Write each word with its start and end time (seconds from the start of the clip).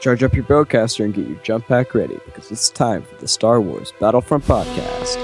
Charge 0.00 0.22
up 0.22 0.34
your 0.34 0.44
bowcaster 0.44 1.04
and 1.04 1.12
get 1.12 1.26
your 1.26 1.38
jump 1.38 1.66
pack 1.66 1.94
ready 1.94 2.18
because 2.24 2.50
it's 2.52 2.70
time 2.70 3.02
for 3.02 3.16
the 3.16 3.28
Star 3.28 3.60
Wars 3.60 3.92
Battlefront 3.98 4.44
podcast. 4.44 5.16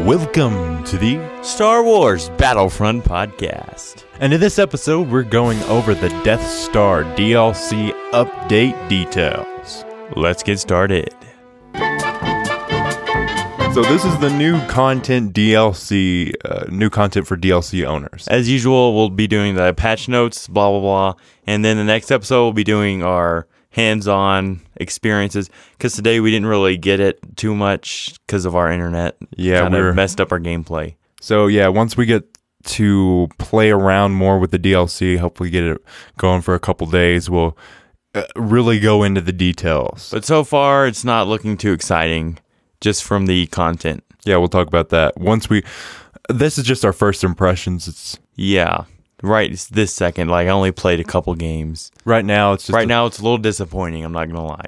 Welcome 0.00 0.82
to 0.84 0.96
the 0.96 1.20
Star 1.42 1.82
Wars 1.84 2.30
Battlefront 2.30 3.04
podcast. 3.04 4.04
and 4.20 4.32
in 4.32 4.40
this 4.40 4.58
episode 4.58 5.08
we're 5.10 5.22
going 5.22 5.60
over 5.64 5.94
the 5.94 6.08
Death 6.24 6.44
Star 6.48 7.04
DLC 7.04 7.92
update 8.12 8.88
details. 8.88 9.84
Let's 10.16 10.42
get 10.42 10.58
started. 10.58 11.14
So 13.72 13.82
this 13.82 14.04
is 14.04 14.18
the 14.18 14.30
new 14.30 14.60
content 14.66 15.32
DLC, 15.32 16.34
uh, 16.44 16.64
new 16.70 16.90
content 16.90 17.26
for 17.26 17.36
DLC 17.36 17.84
owners. 17.86 18.26
As 18.26 18.48
usual, 18.48 18.96
we'll 18.96 19.10
be 19.10 19.28
doing 19.28 19.54
the 19.54 19.72
patch 19.72 20.08
notes, 20.08 20.48
blah 20.48 20.70
blah 20.70 20.80
blah, 20.80 21.14
and 21.46 21.64
then 21.64 21.76
the 21.76 21.84
next 21.84 22.10
episode 22.10 22.42
we'll 22.42 22.52
be 22.52 22.64
doing 22.64 23.04
our 23.04 23.46
hands-on 23.70 24.60
experiences. 24.76 25.50
Because 25.72 25.94
today 25.94 26.18
we 26.18 26.32
didn't 26.32 26.48
really 26.48 26.76
get 26.76 26.98
it 26.98 27.20
too 27.36 27.54
much 27.54 28.12
because 28.26 28.44
of 28.44 28.56
our 28.56 28.72
internet. 28.72 29.16
Yeah, 29.36 29.60
kind 29.62 29.76
of 29.76 29.94
messed 29.94 30.20
up 30.20 30.32
our 30.32 30.40
gameplay. 30.40 30.96
So 31.20 31.46
yeah, 31.46 31.68
once 31.68 31.96
we 31.96 32.06
get 32.06 32.24
to 32.64 33.28
play 33.38 33.70
around 33.70 34.12
more 34.12 34.40
with 34.40 34.50
the 34.50 34.58
DLC, 34.58 35.16
hopefully 35.18 35.48
get 35.48 35.62
it 35.62 35.80
going 36.18 36.42
for 36.42 36.54
a 36.54 36.60
couple 36.60 36.88
days, 36.88 37.30
we'll 37.30 37.56
uh, 38.14 38.24
really 38.34 38.80
go 38.80 39.04
into 39.04 39.20
the 39.20 39.32
details. 39.32 40.10
But 40.10 40.24
so 40.24 40.42
far, 40.42 40.86
it's 40.88 41.04
not 41.04 41.28
looking 41.28 41.56
too 41.56 41.72
exciting, 41.72 42.38
just 42.80 43.04
from 43.04 43.26
the 43.26 43.46
content. 43.48 44.04
yeah, 44.24 44.36
we'll 44.36 44.48
talk 44.48 44.66
about 44.68 44.88
that 44.90 45.18
once 45.18 45.48
we. 45.50 45.62
This 46.28 46.58
is 46.58 46.64
just 46.64 46.84
our 46.84 46.92
first 46.92 47.24
impressions. 47.24 47.88
It's 47.88 48.18
Yeah, 48.36 48.84
right. 49.22 49.50
It's 49.50 49.66
this 49.66 49.92
second. 49.92 50.28
Like 50.28 50.46
I 50.46 50.50
only 50.50 50.72
played 50.72 51.00
a 51.00 51.04
couple 51.04 51.34
games. 51.34 51.90
right 52.04 52.24
now. 52.24 52.52
It's 52.52 52.64
just 52.66 52.74
right 52.74 52.84
a- 52.84 52.88
now, 52.88 53.06
it's 53.06 53.18
a 53.18 53.22
little 53.22 53.38
disappointing. 53.38 54.04
I'm 54.04 54.12
not 54.12 54.26
gonna 54.28 54.44
lie. 54.46 54.66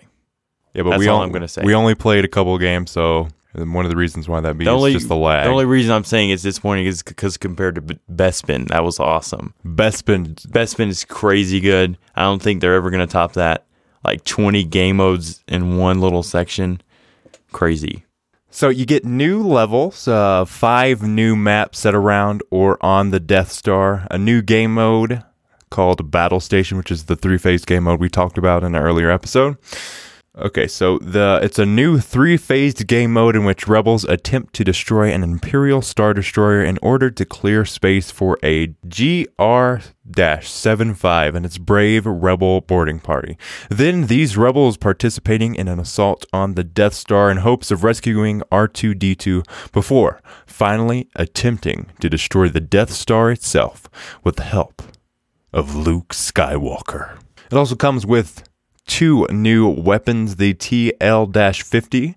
Yeah, 0.74 0.82
but 0.84 0.90
That's 0.90 1.00
we 1.00 1.08
all 1.08 1.18
on- 1.18 1.26
I'm 1.26 1.32
gonna 1.32 1.48
say. 1.48 1.62
We 1.64 1.74
only 1.74 1.94
played 1.94 2.24
a 2.24 2.28
couple 2.28 2.56
games, 2.58 2.90
so 2.90 3.28
one 3.54 3.84
of 3.84 3.90
the 3.90 3.96
reasons 3.96 4.28
why 4.28 4.40
that 4.40 4.56
be 4.56 4.64
The 4.64 4.70
is 4.70 4.74
only 4.76 4.92
just 4.94 5.08
the 5.08 5.16
lag. 5.16 5.44
The 5.44 5.50
only 5.50 5.66
reason 5.66 5.92
I'm 5.92 6.04
saying 6.04 6.30
it's 6.30 6.42
disappointing 6.42 6.86
is 6.86 7.02
because 7.02 7.36
compared 7.36 7.74
to 7.74 7.82
Bespin, 8.10 8.68
that 8.68 8.82
was 8.82 8.98
awesome. 8.98 9.52
Bespin, 9.64 10.34
Bespin 10.48 10.88
is 10.88 11.04
crazy 11.04 11.60
good. 11.60 11.98
I 12.16 12.22
don't 12.22 12.40
think 12.42 12.60
they're 12.62 12.74
ever 12.74 12.90
gonna 12.90 13.06
top 13.06 13.34
that. 13.34 13.66
Like 14.04 14.24
20 14.24 14.64
game 14.64 14.96
modes 14.96 15.44
in 15.46 15.76
one 15.76 16.00
little 16.00 16.22
section, 16.22 16.80
crazy. 17.52 18.04
so 18.50 18.68
you 18.68 18.84
get 18.84 19.04
new 19.04 19.42
levels, 19.42 20.06
uh, 20.08 20.44
five 20.44 21.02
new 21.02 21.34
maps 21.36 21.78
set 21.80 21.94
around 21.94 22.42
or 22.50 22.78
on 22.84 23.10
the 23.10 23.20
Death 23.20 23.50
Star, 23.52 24.06
a 24.10 24.18
new 24.18 24.42
game 24.42 24.74
mode 24.74 25.22
called 25.70 26.10
Battle 26.10 26.40
Station, 26.40 26.76
which 26.76 26.90
is 26.90 27.04
the 27.04 27.16
three-phase 27.16 27.64
game 27.64 27.84
mode 27.84 27.98
we 28.00 28.10
talked 28.10 28.36
about 28.36 28.62
in 28.62 28.74
an 28.74 28.82
earlier 28.82 29.10
episode. 29.10 29.56
Okay, 30.34 30.66
so 30.66 30.96
the 30.96 31.40
it's 31.42 31.58
a 31.58 31.66
new 31.66 32.00
three-phased 32.00 32.86
game 32.86 33.12
mode 33.12 33.36
in 33.36 33.44
which 33.44 33.68
rebels 33.68 34.04
attempt 34.04 34.54
to 34.54 34.64
destroy 34.64 35.12
an 35.12 35.22
Imperial 35.22 35.82
Star 35.82 36.14
Destroyer 36.14 36.64
in 36.64 36.78
order 36.80 37.10
to 37.10 37.26
clear 37.26 37.66
space 37.66 38.10
for 38.10 38.38
a 38.42 38.68
GR-75 38.88 41.34
and 41.34 41.44
its 41.44 41.58
brave 41.58 42.06
rebel 42.06 42.62
boarding 42.62 42.98
party. 42.98 43.36
Then 43.68 44.06
these 44.06 44.38
rebels 44.38 44.78
participating 44.78 45.54
in 45.54 45.68
an 45.68 45.78
assault 45.78 46.24
on 46.32 46.54
the 46.54 46.64
Death 46.64 46.94
Star 46.94 47.30
in 47.30 47.36
hopes 47.38 47.70
of 47.70 47.84
rescuing 47.84 48.40
R2-D2 48.50 49.70
before 49.70 50.22
finally 50.46 51.10
attempting 51.14 51.88
to 52.00 52.08
destroy 52.08 52.48
the 52.48 52.60
Death 52.60 52.92
Star 52.92 53.30
itself 53.30 53.86
with 54.24 54.36
the 54.36 54.44
help 54.44 54.80
of 55.52 55.76
Luke 55.76 56.14
Skywalker. 56.14 57.18
It 57.50 57.58
also 57.58 57.76
comes 57.76 58.06
with 58.06 58.44
two 58.86 59.26
new 59.30 59.68
weapons 59.68 60.36
the 60.36 60.54
TL 60.54 61.62
50 61.64 62.16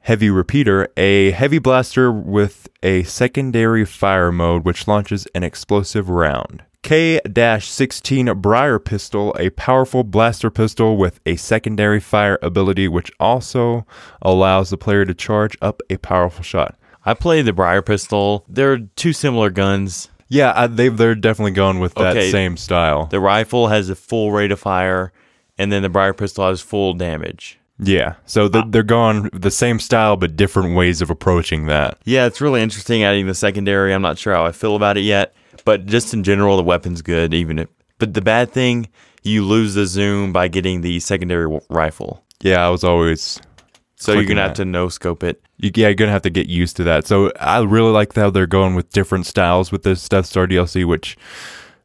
heavy 0.00 0.28
repeater, 0.28 0.86
a 0.98 1.30
heavy 1.30 1.58
blaster 1.58 2.12
with 2.12 2.68
a 2.82 3.02
secondary 3.04 3.86
fire 3.86 4.30
mode 4.30 4.64
which 4.64 4.86
launches 4.86 5.26
an 5.34 5.42
explosive 5.42 6.08
round. 6.10 6.62
K 6.82 7.18
16 7.24 8.26
Bryar 8.42 8.78
pistol, 8.84 9.34
a 9.38 9.48
powerful 9.50 10.04
blaster 10.04 10.50
pistol 10.50 10.98
with 10.98 11.20
a 11.24 11.36
secondary 11.36 12.00
fire 12.00 12.38
ability 12.42 12.86
which 12.88 13.10
also 13.18 13.86
allows 14.20 14.68
the 14.68 14.76
player 14.76 15.06
to 15.06 15.14
charge 15.14 15.56
up 15.62 15.80
a 15.88 15.96
powerful 15.96 16.44
shot. 16.44 16.76
I 17.06 17.14
play 17.14 17.40
the 17.40 17.52
Bryar 17.52 17.80
pistol. 17.84 18.44
They're 18.46 18.78
two 18.78 19.14
similar 19.14 19.48
guns. 19.48 20.10
Yeah, 20.28 20.52
I, 20.54 20.66
they 20.66 20.88
they're 20.90 21.14
definitely 21.14 21.52
going 21.52 21.78
with 21.80 21.94
that 21.94 22.16
Okay. 22.16 22.30
same 22.30 22.58
style. 22.58 23.06
The 23.06 23.20
rifle 23.20 23.68
has 23.68 23.88
a 23.88 23.94
full 23.94 24.32
rate 24.32 24.52
of 24.52 24.60
fire, 24.60 25.12
and 25.58 25.70
then 25.72 25.82
the 25.82 25.88
Bryar 25.88 26.16
pistol 26.16 26.46
has 26.48 26.60
full 26.60 26.94
damage. 26.94 27.58
Yeah, 27.78 28.14
so 28.24 28.46
the, 28.46 28.60
uh, 28.60 28.64
they're 28.68 28.82
going 28.84 29.30
the 29.32 29.50
same 29.50 29.80
style 29.80 30.16
but 30.16 30.36
different 30.36 30.76
ways 30.76 31.02
of 31.02 31.10
approaching 31.10 31.66
that. 31.66 31.98
Yeah, 32.04 32.26
it's 32.26 32.40
really 32.40 32.62
interesting 32.62 33.02
adding 33.02 33.26
the 33.26 33.34
secondary. 33.34 33.92
I'm 33.92 34.02
not 34.02 34.16
sure 34.16 34.32
how 34.32 34.44
I 34.46 34.52
feel 34.52 34.76
about 34.76 34.96
it 34.96 35.00
yet, 35.02 35.34
but 35.64 35.86
just 35.86 36.14
in 36.14 36.22
general, 36.22 36.56
the 36.56 36.62
weapon's 36.62 37.02
good. 37.02 37.34
Even 37.34 37.58
if, 37.58 37.68
but 37.98 38.14
the 38.14 38.22
bad 38.22 38.52
thing, 38.52 38.88
you 39.24 39.44
lose 39.44 39.74
the 39.74 39.86
zoom 39.86 40.32
by 40.32 40.46
getting 40.46 40.82
the 40.82 41.00
secondary 41.00 41.46
w- 41.46 41.62
rifle. 41.68 42.22
Yeah, 42.42 42.64
I 42.64 42.70
was 42.70 42.84
always 42.84 43.40
So 43.96 44.12
you're 44.12 44.24
gonna 44.24 44.42
have 44.42 44.54
to 44.54 44.64
no 44.64 44.88
scope 44.88 45.24
it. 45.24 45.42
you, 45.56 45.72
yeah, 45.74 45.88
you're 45.88 45.94
gonna 45.94 46.12
have 46.12 46.22
to 46.22 46.30
get 46.30 46.46
used 46.46 46.76
to 46.76 46.84
that. 46.84 47.08
So 47.08 47.32
I 47.40 47.60
really 47.62 47.90
like 47.90 48.14
how 48.14 48.30
they're 48.30 48.46
going 48.46 48.76
with 48.76 48.90
different 48.92 49.26
styles 49.26 49.72
with 49.72 49.82
this 49.82 50.08
Death 50.08 50.26
Star 50.26 50.46
DLC, 50.46 50.84
which 50.84 51.16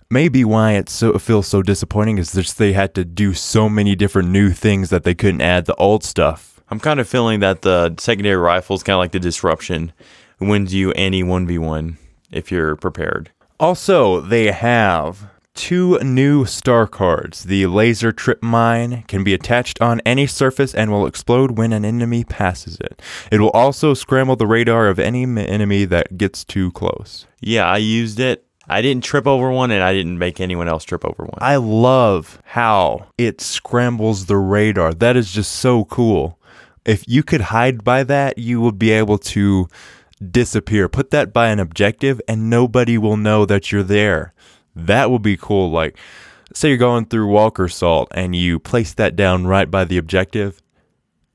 may 0.09 0.27
be 0.27 0.43
why 0.43 0.73
it 0.73 0.89
so 0.89 1.11
it 1.11 1.21
feels 1.21 1.47
so 1.47 1.61
disappointing. 1.61 2.17
Is 2.17 2.33
just 2.33 2.57
they 2.57 2.73
had 2.73 2.93
to 2.95 3.05
do 3.05 3.33
so 3.33 3.69
many 3.69 3.95
different 3.95 4.29
new 4.29 4.51
things 4.51 4.89
that 4.89 5.03
they 5.03 5.15
couldn't 5.15 5.41
add 5.41 5.65
the 5.65 5.75
old 5.75 6.03
stuff. 6.03 6.61
I'm 6.69 6.79
kind 6.79 6.99
of 6.99 7.07
feeling 7.07 7.39
that 7.39 7.61
the 7.63 7.95
secondary 7.97 8.37
rifle 8.37 8.75
is 8.75 8.83
kind 8.83 8.95
of 8.95 8.99
like 8.99 9.11
the 9.11 9.19
disruption. 9.19 9.91
It 10.39 10.45
wins 10.45 10.73
you 10.73 10.91
any 10.93 11.23
one 11.23 11.47
v 11.47 11.57
one 11.57 11.97
if 12.31 12.51
you're 12.51 12.75
prepared. 12.75 13.31
Also, 13.59 14.21
they 14.21 14.51
have 14.51 15.29
two 15.55 15.99
new 15.99 16.45
star 16.45 16.87
cards. 16.87 17.43
The 17.43 17.65
laser 17.65 18.13
trip 18.13 18.41
mine 18.41 19.03
can 19.07 19.25
be 19.25 19.33
attached 19.33 19.81
on 19.81 19.99
any 20.05 20.25
surface 20.25 20.73
and 20.73 20.89
will 20.89 21.05
explode 21.05 21.57
when 21.57 21.73
an 21.73 21.83
enemy 21.83 22.23
passes 22.23 22.77
it. 22.79 23.01
It 23.29 23.41
will 23.41 23.49
also 23.49 23.93
scramble 23.93 24.37
the 24.37 24.47
radar 24.47 24.87
of 24.87 24.99
any 24.99 25.23
enemy 25.23 25.83
that 25.85 26.17
gets 26.17 26.45
too 26.45 26.71
close. 26.71 27.27
Yeah, 27.41 27.65
I 27.65 27.77
used 27.77 28.19
it. 28.21 28.45
I 28.69 28.81
didn't 28.81 29.03
trip 29.03 29.25
over 29.25 29.51
one, 29.51 29.71
and 29.71 29.83
I 29.83 29.93
didn't 29.93 30.17
make 30.19 30.39
anyone 30.39 30.67
else 30.67 30.83
trip 30.83 31.03
over 31.03 31.23
one. 31.23 31.39
I 31.39 31.55
love 31.55 32.41
how 32.45 33.07
it 33.17 33.41
scrambles 33.41 34.27
the 34.27 34.37
radar. 34.37 34.93
That 34.93 35.17
is 35.17 35.31
just 35.31 35.53
so 35.53 35.85
cool. 35.85 36.39
If 36.85 37.03
you 37.07 37.23
could 37.23 37.41
hide 37.41 37.83
by 37.83 38.03
that, 38.03 38.37
you 38.37 38.61
would 38.61 38.79
be 38.79 38.91
able 38.91 39.17
to 39.19 39.67
disappear. 40.31 40.89
Put 40.89 41.11
that 41.11 41.33
by 41.33 41.49
an 41.49 41.59
objective 41.59 42.21
and 42.27 42.49
nobody 42.49 42.97
will 42.97 43.17
know 43.17 43.45
that 43.45 43.71
you're 43.71 43.83
there. 43.83 44.33
That 44.75 45.11
would 45.11 45.21
be 45.21 45.37
cool. 45.37 45.71
Like, 45.71 45.97
say 46.53 46.69
you're 46.69 46.77
going 46.77 47.05
through 47.05 47.27
Walker 47.27 47.65
Assault 47.65 48.09
and 48.11 48.35
you 48.35 48.59
place 48.59 48.93
that 48.95 49.15
down 49.15 49.47
right 49.47 49.69
by 49.69 49.85
the 49.85 49.97
objective 49.97 50.61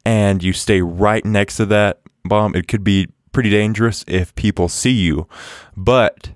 and 0.04 0.42
you 0.42 0.52
stay 0.52 0.80
right 0.80 1.24
next 1.24 1.56
to 1.56 1.66
that 1.66 2.00
bomb. 2.24 2.54
It 2.54 2.68
could 2.68 2.84
be 2.84 3.08
pretty 3.32 3.50
dangerous 3.50 4.04
if 4.06 4.34
people 4.34 4.68
see 4.68 4.92
you, 4.92 5.26
but, 5.76 6.30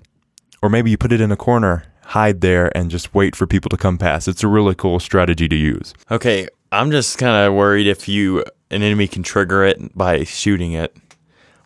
or 0.61 0.69
maybe 0.69 0.91
you 0.91 0.97
put 0.97 1.11
it 1.11 1.21
in 1.21 1.31
a 1.31 1.37
corner, 1.37 1.83
hide 2.03 2.41
there, 2.41 2.75
and 2.77 2.89
just 2.91 3.13
wait 3.13 3.35
for 3.35 3.45
people 3.47 3.69
to 3.69 3.77
come 3.77 3.97
past. 3.97 4.27
It's 4.27 4.43
a 4.43 4.47
really 4.47 4.75
cool 4.75 4.99
strategy 4.99 5.47
to 5.47 5.55
use. 5.55 5.93
Okay, 6.11 6.47
I'm 6.71 6.91
just 6.91 7.17
kind 7.17 7.45
of 7.47 7.53
worried 7.53 7.87
if 7.87 8.07
you 8.07 8.43
an 8.71 8.83
enemy 8.83 9.07
can 9.07 9.23
trigger 9.23 9.63
it 9.63 9.97
by 9.97 10.23
shooting 10.23 10.73
it, 10.73 10.95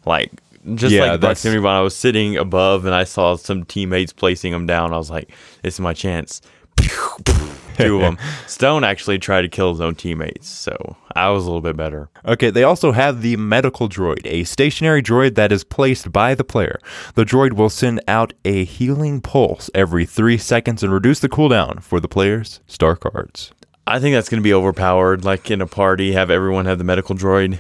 like 0.05 0.31
just 0.75 0.93
Yeah, 0.93 1.01
like 1.01 1.19
that's- 1.21 1.41
proximity. 1.41 1.59
When 1.59 1.73
I 1.73 1.81
was 1.81 1.95
sitting 1.95 2.37
above 2.37 2.85
and 2.85 2.95
I 2.95 3.03
saw 3.03 3.35
some 3.35 3.65
teammates 3.65 4.13
placing 4.13 4.53
them 4.53 4.65
down, 4.65 4.93
I 4.93 4.97
was 4.97 5.09
like, 5.09 5.29
"This 5.63 5.73
is 5.75 5.79
my 5.81 5.93
chance." 5.93 6.41
Two 7.77 7.95
of 7.95 8.01
them. 8.01 8.17
Stone 8.47 8.83
actually 8.83 9.19
tried 9.19 9.43
to 9.43 9.49
kill 9.49 9.71
his 9.71 9.81
own 9.81 9.95
teammates, 9.95 10.47
so 10.47 10.95
I 11.15 11.29
was 11.29 11.43
a 11.43 11.47
little 11.47 11.61
bit 11.61 11.77
better. 11.77 12.09
Okay, 12.25 12.49
they 12.49 12.63
also 12.63 12.91
have 12.91 13.21
the 13.21 13.35
medical 13.37 13.89
droid, 13.89 14.25
a 14.25 14.43
stationary 14.43 15.01
droid 15.01 15.35
that 15.35 15.51
is 15.51 15.63
placed 15.63 16.11
by 16.11 16.35
the 16.35 16.43
player. 16.43 16.79
The 17.15 17.25
droid 17.25 17.53
will 17.53 17.69
send 17.69 18.01
out 18.07 18.33
a 18.45 18.63
healing 18.63 19.21
pulse 19.21 19.69
every 19.73 20.05
three 20.05 20.37
seconds 20.37 20.83
and 20.83 20.93
reduce 20.93 21.19
the 21.19 21.29
cooldown 21.29 21.81
for 21.81 21.99
the 21.99 22.07
player's 22.07 22.59
star 22.67 22.95
cards. 22.95 23.51
I 23.85 23.99
think 23.99 24.15
that's 24.15 24.29
going 24.29 24.41
to 24.41 24.43
be 24.43 24.53
overpowered. 24.53 25.25
Like 25.25 25.51
in 25.51 25.61
a 25.61 25.67
party, 25.67 26.13
have 26.13 26.29
everyone 26.29 26.65
have 26.65 26.77
the 26.77 26.83
medical 26.83 27.15
droid, 27.15 27.59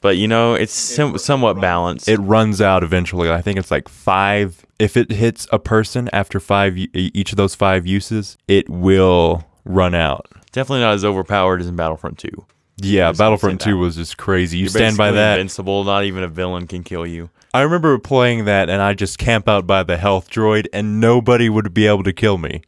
but 0.00 0.16
you 0.16 0.28
know, 0.28 0.54
it's 0.54 0.72
sim- 0.72 1.18
somewhat 1.18 1.60
balanced. 1.60 2.08
It 2.08 2.18
runs 2.18 2.60
out 2.60 2.82
eventually. 2.82 3.30
I 3.30 3.42
think 3.42 3.58
it's 3.58 3.70
like 3.70 3.88
five. 3.88 4.64
If 4.78 4.96
it 4.96 5.10
hits 5.10 5.46
a 5.52 5.58
person 5.58 6.08
after 6.12 6.38
five, 6.40 6.76
each 6.76 7.32
of 7.32 7.36
those 7.36 7.54
five 7.54 7.86
uses, 7.86 8.38
it 8.46 8.68
will 8.70 9.44
run 9.68 9.94
out. 9.94 10.26
Definitely 10.52 10.80
not 10.80 10.94
as 10.94 11.04
overpowered 11.04 11.60
as 11.60 11.68
in 11.68 11.76
Battlefront 11.76 12.18
2. 12.18 12.28
Yeah, 12.80 13.12
Battlefront 13.12 13.60
2 13.60 13.76
was 13.76 13.96
just 13.96 14.16
crazy. 14.16 14.56
You 14.58 14.62
You're 14.64 14.70
stand 14.70 14.96
by 14.96 15.08
basically 15.08 15.16
that. 15.16 15.38
Invincible. 15.38 15.84
Not 15.84 16.04
even 16.04 16.22
a 16.22 16.28
villain 16.28 16.66
can 16.66 16.84
kill 16.84 17.06
you. 17.06 17.30
I 17.52 17.62
remember 17.62 17.98
playing 17.98 18.44
that 18.44 18.68
and 18.68 18.80
I 18.80 18.94
just 18.94 19.18
camp 19.18 19.48
out 19.48 19.66
by 19.66 19.82
the 19.82 19.96
health 19.96 20.30
droid 20.30 20.66
and 20.72 21.00
nobody 21.00 21.48
would 21.48 21.74
be 21.74 21.86
able 21.86 22.04
to 22.04 22.12
kill 22.12 22.38
me. 22.38 22.62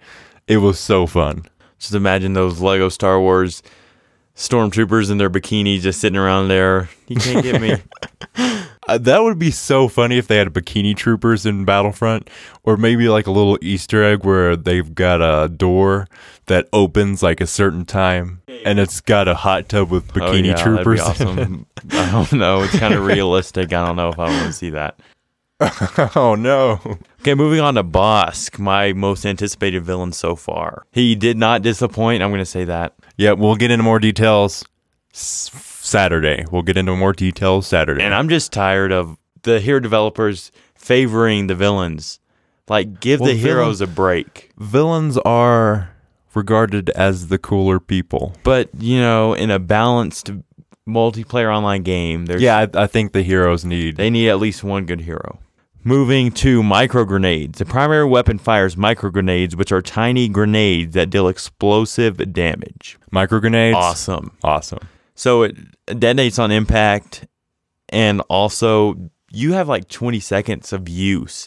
It 0.46 0.58
was 0.58 0.78
so 0.78 1.06
fun. 1.06 1.44
Just 1.78 1.94
imagine 1.94 2.32
those 2.32 2.60
Lego 2.60 2.88
Star 2.88 3.20
Wars 3.20 3.62
stormtroopers 4.34 5.10
in 5.10 5.18
their 5.18 5.30
bikini 5.30 5.80
just 5.80 6.00
sitting 6.00 6.18
around 6.18 6.48
there. 6.48 6.88
You 7.08 7.16
can't 7.16 7.42
get 7.42 7.60
me. 7.60 7.76
That 8.98 9.22
would 9.22 9.38
be 9.38 9.50
so 9.50 9.88
funny 9.88 10.18
if 10.18 10.26
they 10.28 10.36
had 10.36 10.48
bikini 10.48 10.96
troopers 10.96 11.46
in 11.46 11.64
Battlefront, 11.64 12.28
or 12.62 12.76
maybe 12.76 13.08
like 13.08 13.26
a 13.26 13.30
little 13.30 13.58
Easter 13.62 14.02
egg 14.04 14.24
where 14.24 14.56
they've 14.56 14.94
got 14.94 15.20
a 15.22 15.48
door 15.48 16.06
that 16.46 16.68
opens 16.72 17.22
like 17.22 17.40
a 17.40 17.46
certain 17.46 17.84
time, 17.84 18.42
and 18.64 18.78
it's 18.78 19.00
got 19.00 19.28
a 19.28 19.34
hot 19.34 19.68
tub 19.68 19.90
with 19.90 20.10
Oh, 20.10 20.20
bikini 20.20 20.46
yeah, 20.48 20.54
that'd 20.54 20.56
be 20.56 20.82
troopers. 20.82 21.00
awesome. 21.00 21.66
I 21.92 22.10
don't 22.10 22.32
know. 22.32 22.62
It's 22.62 22.78
kind 22.78 22.94
of 22.94 23.04
realistic. 23.04 23.72
I 23.72 23.86
don't 23.86 23.96
know 23.96 24.08
if 24.08 24.18
I 24.18 24.24
want 24.28 24.46
to 24.46 24.52
see 24.52 24.70
that. 24.70 24.98
oh 26.16 26.34
no! 26.36 26.80
Okay, 27.20 27.34
moving 27.34 27.60
on 27.60 27.74
to 27.74 27.84
Bossk, 27.84 28.58
my 28.58 28.94
most 28.94 29.26
anticipated 29.26 29.84
villain 29.84 30.10
so 30.12 30.34
far. 30.34 30.86
He 30.90 31.14
did 31.14 31.36
not 31.36 31.60
disappoint. 31.60 32.22
I'm 32.22 32.30
going 32.30 32.38
to 32.40 32.46
say 32.46 32.64
that. 32.64 32.94
Yeah, 33.18 33.32
we'll 33.32 33.56
get 33.56 33.70
into 33.70 33.82
more 33.84 33.98
details 33.98 34.64
Saturday. 35.90 36.44
We'll 36.50 36.62
get 36.62 36.76
into 36.76 36.96
more 36.96 37.12
details 37.12 37.66
Saturday. 37.66 38.02
And 38.02 38.14
I'm 38.14 38.28
just 38.28 38.52
tired 38.52 38.92
of 38.92 39.16
the 39.42 39.60
hero 39.60 39.80
developers 39.80 40.50
favoring 40.74 41.46
the 41.48 41.54
villains. 41.54 42.20
Like, 42.68 43.00
give 43.00 43.20
Well, 43.20 43.30
the 43.30 43.36
villain- 43.36 43.56
heroes 43.56 43.80
a 43.80 43.86
break. 43.86 44.50
villains 44.58 45.18
are 45.18 45.90
regarded 46.34 46.88
as 46.90 47.26
the 47.28 47.38
cooler 47.38 47.80
people. 47.80 48.34
But, 48.44 48.68
you 48.78 49.00
know, 49.00 49.34
in 49.34 49.50
a 49.50 49.58
balanced 49.58 50.30
multiplayer 50.88 51.54
online 51.54 51.82
game, 51.82 52.26
there's 52.26 52.40
Yeah, 52.42 52.58
I, 52.74 52.82
I 52.82 52.86
think 52.86 53.12
the 53.12 53.22
heroes 53.22 53.64
need. 53.64 53.96
They 53.96 54.10
need 54.10 54.28
at 54.28 54.38
least 54.38 54.62
one 54.64 54.84
good 54.86 55.00
hero. 55.02 55.38
Moving 55.82 56.30
to 56.32 56.62
micro 56.62 57.04
grenades. 57.04 57.58
The 57.58 57.64
primary 57.64 58.04
weapon 58.04 58.38
fires 58.38 58.76
micro 58.76 59.10
grenades, 59.10 59.56
which 59.56 59.72
are 59.72 59.80
tiny 59.80 60.28
grenades 60.28 60.94
that 60.94 61.08
deal 61.10 61.26
explosive 61.26 62.18
damage. 62.32 62.98
micro 63.10 63.40
grenades. 63.40 63.76
Awesome. 63.76 64.30
Awesome. 64.44 64.80
So 65.20 65.42
it 65.42 65.54
detonates 65.86 66.38
on 66.38 66.50
impact, 66.50 67.26
and 67.90 68.22
also 68.30 69.10
you 69.30 69.52
have 69.52 69.68
like 69.68 69.86
20 69.88 70.18
seconds 70.18 70.72
of 70.72 70.88
use. 70.88 71.46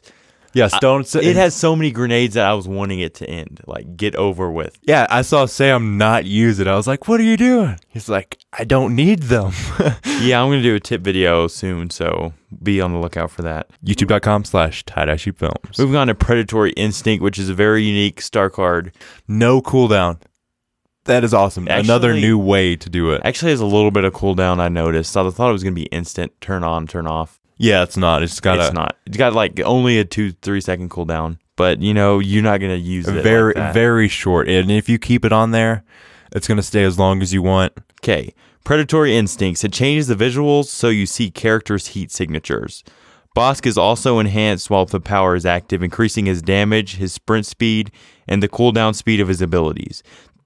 Yeah, 0.56 0.68
Stone. 0.68 1.06
sa- 1.06 1.18
It 1.18 1.36
has 1.36 1.56
so 1.56 1.76
many 1.76 1.90
grenades 1.90 2.36
that 2.36 2.46
I 2.46 2.54
was 2.54 2.68
wanting 2.68 3.00
it 3.00 3.16
to 3.16 3.28
end, 3.28 3.62
like 3.66 3.98
get 3.98 4.16
over 4.16 4.52
with. 4.52 4.78
Yeah, 4.84 5.08
I 5.10 5.24
saw 5.24 5.48
Sam 5.48 5.98
not 5.98 6.26
use 6.26 6.60
it. 6.60 6.68
I 6.68 6.76
was 6.76 6.86
like, 6.86 7.08
"What 7.08 7.20
are 7.20 7.24
you 7.24 7.36
doing?" 7.36 7.80
He's 7.88 8.08
like, 8.08 8.38
"I 8.60 8.64
don't 8.64 8.96
need 8.96 9.24
them." 9.24 9.54
Yeah, 10.22 10.42
I'm 10.42 10.50
gonna 10.52 10.62
do 10.62 10.76
a 10.76 10.80
tip 10.80 11.02
video 11.02 11.48
soon, 11.48 11.90
so 11.90 12.34
be 12.62 12.80
on 12.80 12.94
the 12.94 13.00
lookout 13.00 13.32
for 13.32 13.42
that. 13.42 13.68
YouTube.com 13.84 14.46
slash 14.46 14.86
tie 14.86 15.16
sheep 15.18 15.38
films. 15.40 15.78
Moving 15.80 15.96
on 15.98 16.08
to 16.08 16.16
Predatory 16.16 16.72
Instinct, 16.74 17.22
which 17.24 17.38
is 17.40 17.50
a 17.50 17.54
very 17.56 17.84
unique 17.84 18.22
star 18.22 18.50
card. 18.52 18.94
No 19.28 19.62
cooldown. 19.62 20.20
That 21.06 21.24
is 21.24 21.34
awesome. 21.34 21.68
Another 21.68 22.14
new 22.14 22.38
way 22.38 22.76
to 22.78 22.90
do 22.90 23.12
it. 23.12 23.22
Actually, 23.26 23.52
has 23.52 23.60
a 23.60 23.66
little 23.66 23.92
bit 23.92 24.06
of 24.06 24.14
cooldown. 24.14 24.60
I 24.60 24.70
noticed. 24.70 25.16
I 25.18 25.30
thought 25.30 25.50
it 25.50 25.54
was 25.54 25.64
gonna 25.64 25.76
be 25.76 25.86
instant, 25.88 26.32
turn 26.40 26.64
on, 26.64 26.88
turn 26.88 27.08
off. 27.08 27.42
Yeah, 27.58 27.84
it's 27.84 27.98
not. 27.98 28.24
It's 28.24 28.40
got 28.40 28.60
it's 28.60 28.70
a 28.70 28.74
not. 28.74 28.98
It's 29.06 29.18
got 29.18 29.34
like 29.34 29.60
only 29.62 30.00
a 30.00 30.06
two, 30.06 30.32
three 30.32 30.62
second 30.62 30.90
cooldown. 30.90 31.40
But 31.56 31.82
you 31.82 31.94
know, 31.94 32.20
you're 32.20 32.44
not 32.44 32.60
gonna 32.60 32.76
use 32.76 33.08
it. 33.08 33.22
very 33.22 33.54
like 33.54 33.74
very 33.74 34.08
short. 34.08 34.48
And 34.48 34.72
if 34.72 34.88
you 34.88 34.98
keep 34.98 35.26
it 35.26 35.34
on 35.34 35.52
there, 35.52 35.84
it's 36.32 36.48
gonna 36.48 36.64
stay 36.64 36.84
as 36.84 36.98
long 36.98 37.22
as 37.22 37.34
you 37.34 37.42
want. 37.42 37.74
Okay. 38.02 38.34
Predatory 38.64 39.16
Instincts. 39.16 39.66
It 39.66 39.74
changes 39.74 40.08
the 40.08 40.16
visuals 40.16 40.66
so 40.66 40.88
you 40.88 41.06
see 41.06 41.30
characters' 41.30 41.88
heat 41.88 42.12
signatures. 42.12 42.84
Bossk 43.36 43.66
is 43.66 43.78
also 43.78 44.20
enhanced 44.20 44.70
while 44.70 44.86
the 44.86 45.02
power 45.02 45.36
is 45.36 45.46
active, 45.46 45.84
increasing 45.84 46.28
his 46.28 46.42
damage, 46.42 46.96
his 46.96 47.12
sprint 47.12 47.46
speed, 47.46 47.92
and 48.28 48.42
the 48.42 48.48
cooldown 48.48 48.96
speed 48.96 49.20
of 49.20 49.28
his 49.28 49.42
abilities. 49.42 50.02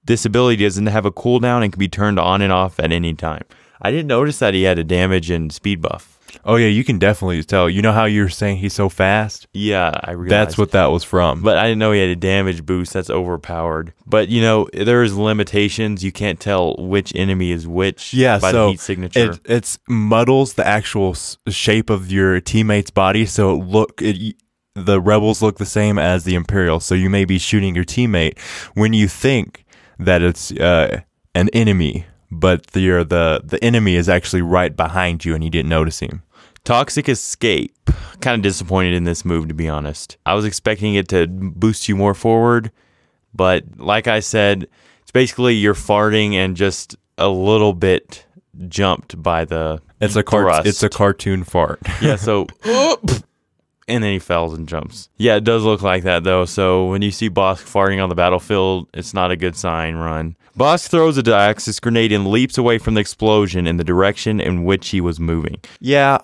This 0.08 0.24
ability 0.24 0.64
doesn't 0.64 0.86
have 0.86 1.04
a 1.04 1.12
cooldown 1.12 1.62
and 1.62 1.70
can 1.70 1.78
be 1.78 1.86
turned 1.86 2.18
on 2.18 2.40
and 2.40 2.50
off 2.52 2.80
at 2.80 2.92
any 2.92 3.12
time. 3.12 3.44
I 3.82 3.90
didn't 3.90 4.06
notice 4.06 4.38
that 4.38 4.54
he 4.54 4.62
had 4.62 4.78
a 4.78 4.82
damage 4.84 5.28
and 5.30 5.52
speed 5.52 5.82
buff. 5.82 6.18
Oh 6.46 6.56
yeah, 6.56 6.68
you 6.68 6.82
can 6.82 6.98
definitely 6.98 7.42
tell. 7.44 7.68
You 7.68 7.82
know 7.82 7.92
how 7.92 8.06
you're 8.06 8.30
saying 8.30 8.56
he's 8.56 8.72
so 8.72 8.88
fast? 8.88 9.46
Yeah, 9.52 9.92
I 10.02 10.12
realized. 10.12 10.30
That's 10.30 10.58
what 10.58 10.70
that 10.70 10.86
was 10.86 11.04
from. 11.04 11.42
But 11.42 11.58
I 11.58 11.64
didn't 11.64 11.78
know 11.78 11.92
he 11.92 12.00
had 12.00 12.08
a 12.08 12.16
damage 12.16 12.64
boost. 12.64 12.94
That's 12.94 13.10
overpowered. 13.10 13.92
But 14.06 14.28
you 14.28 14.40
know, 14.40 14.68
there's 14.72 15.14
limitations. 15.14 16.02
You 16.02 16.10
can't 16.10 16.40
tell 16.40 16.74
which 16.78 17.14
enemy 17.14 17.50
is 17.50 17.66
which. 17.66 18.14
Yeah, 18.14 18.38
by 18.38 18.50
so 18.50 18.66
the 18.66 18.70
heat 18.72 18.80
signature. 18.80 19.32
It 19.32 19.40
it's 19.44 19.78
muddles 19.88 20.54
the 20.54 20.66
actual 20.66 21.10
s- 21.10 21.36
shape 21.48 21.90
of 21.90 22.10
your 22.10 22.40
teammate's 22.40 22.90
body, 22.90 23.26
so 23.26 23.52
it 23.54 23.64
look 23.64 24.00
it. 24.02 24.36
The 24.74 25.00
rebels 25.00 25.42
look 25.42 25.58
the 25.58 25.66
same 25.66 25.98
as 25.98 26.24
the 26.24 26.34
imperial. 26.34 26.78
so 26.80 26.94
you 26.94 27.10
may 27.10 27.24
be 27.24 27.38
shooting 27.38 27.74
your 27.74 27.84
teammate 27.84 28.38
when 28.74 28.92
you 28.92 29.08
think 29.08 29.64
that 29.98 30.22
it's 30.22 30.52
uh, 30.52 31.00
an 31.34 31.48
enemy, 31.52 32.06
but 32.30 32.68
the 32.68 33.04
the 33.04 33.40
the 33.44 33.62
enemy 33.62 33.94
is 33.94 34.08
actually 34.08 34.42
right 34.42 34.74
behind 34.76 35.24
you, 35.24 35.34
and 35.34 35.42
you 35.42 35.50
didn't 35.50 35.68
notice 35.68 36.00
him. 36.00 36.22
Toxic 36.64 37.08
Escape. 37.08 37.74
Kind 38.20 38.36
of 38.36 38.42
disappointed 38.42 38.94
in 38.94 39.04
this 39.04 39.24
move, 39.24 39.48
to 39.48 39.54
be 39.54 39.68
honest. 39.68 40.16
I 40.26 40.34
was 40.34 40.44
expecting 40.44 40.94
it 40.94 41.08
to 41.08 41.26
boost 41.26 41.88
you 41.88 41.96
more 41.96 42.14
forward, 42.14 42.72
but 43.32 43.64
like 43.76 44.06
I 44.08 44.20
said, 44.20 44.66
it's 45.02 45.10
basically 45.10 45.54
you're 45.54 45.74
farting 45.74 46.34
and 46.34 46.56
just 46.56 46.96
a 47.16 47.28
little 47.28 47.72
bit 47.72 48.26
jumped 48.68 49.20
by 49.22 49.44
the. 49.44 49.80
It's 50.00 50.16
a 50.16 50.22
cart- 50.22 50.44
Thrust. 50.44 50.66
It's 50.66 50.82
a 50.82 50.88
cartoon 50.88 51.44
fart. 51.44 51.80
Yeah, 52.02 52.16
so. 52.16 52.46
and 53.88 54.04
then 54.04 54.12
he 54.12 54.18
falls 54.18 54.54
and 54.54 54.68
jumps. 54.68 55.08
Yeah, 55.16 55.36
it 55.36 55.44
does 55.44 55.64
look 55.64 55.82
like 55.82 56.04
that 56.04 56.24
though. 56.24 56.44
So 56.44 56.86
when 56.86 57.02
you 57.02 57.10
see 57.10 57.30
Bossk 57.30 57.64
farting 57.64 58.02
on 58.02 58.08
the 58.08 58.14
battlefield, 58.14 58.88
it's 58.94 59.14
not 59.14 59.30
a 59.30 59.36
good 59.36 59.56
sign. 59.56 59.96
Run. 59.96 60.36
Bossk 60.56 60.88
throws 60.88 61.16
a 61.18 61.22
Dioxis 61.22 61.80
grenade 61.80 62.12
and 62.12 62.26
leaps 62.26 62.58
away 62.58 62.78
from 62.78 62.94
the 62.94 63.00
explosion 63.00 63.66
in 63.66 63.76
the 63.76 63.84
direction 63.84 64.40
in 64.40 64.64
which 64.64 64.88
he 64.88 65.00
was 65.00 65.18
moving. 65.18 65.56
Yeah. 65.80 66.18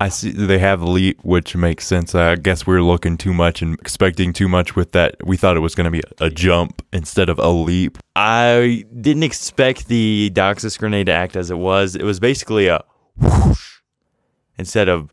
I 0.00 0.08
see 0.08 0.32
they 0.32 0.58
have 0.58 0.82
leap, 0.82 1.20
which 1.22 1.54
makes 1.54 1.86
sense. 1.86 2.12
I 2.12 2.34
guess 2.34 2.66
we 2.66 2.74
are 2.74 2.82
looking 2.82 3.16
too 3.16 3.32
much 3.32 3.62
and 3.62 3.78
expecting 3.78 4.32
too 4.32 4.48
much 4.48 4.74
with 4.74 4.90
that. 4.92 5.14
We 5.24 5.36
thought 5.36 5.56
it 5.56 5.60
was 5.60 5.76
going 5.76 5.84
to 5.84 5.92
be 5.92 6.02
a 6.18 6.28
jump 6.28 6.84
instead 6.92 7.28
of 7.28 7.38
a 7.38 7.48
leap. 7.50 7.98
I 8.16 8.84
didn't 9.00 9.22
expect 9.22 9.86
the 9.86 10.32
Dioxis 10.34 10.76
grenade 10.76 11.06
to 11.06 11.12
act 11.12 11.36
as 11.36 11.52
it 11.52 11.58
was. 11.58 11.94
It 11.94 12.02
was 12.02 12.18
basically 12.18 12.66
a 12.66 12.82
whoosh 13.16 13.78
instead 14.58 14.88
of. 14.88 15.10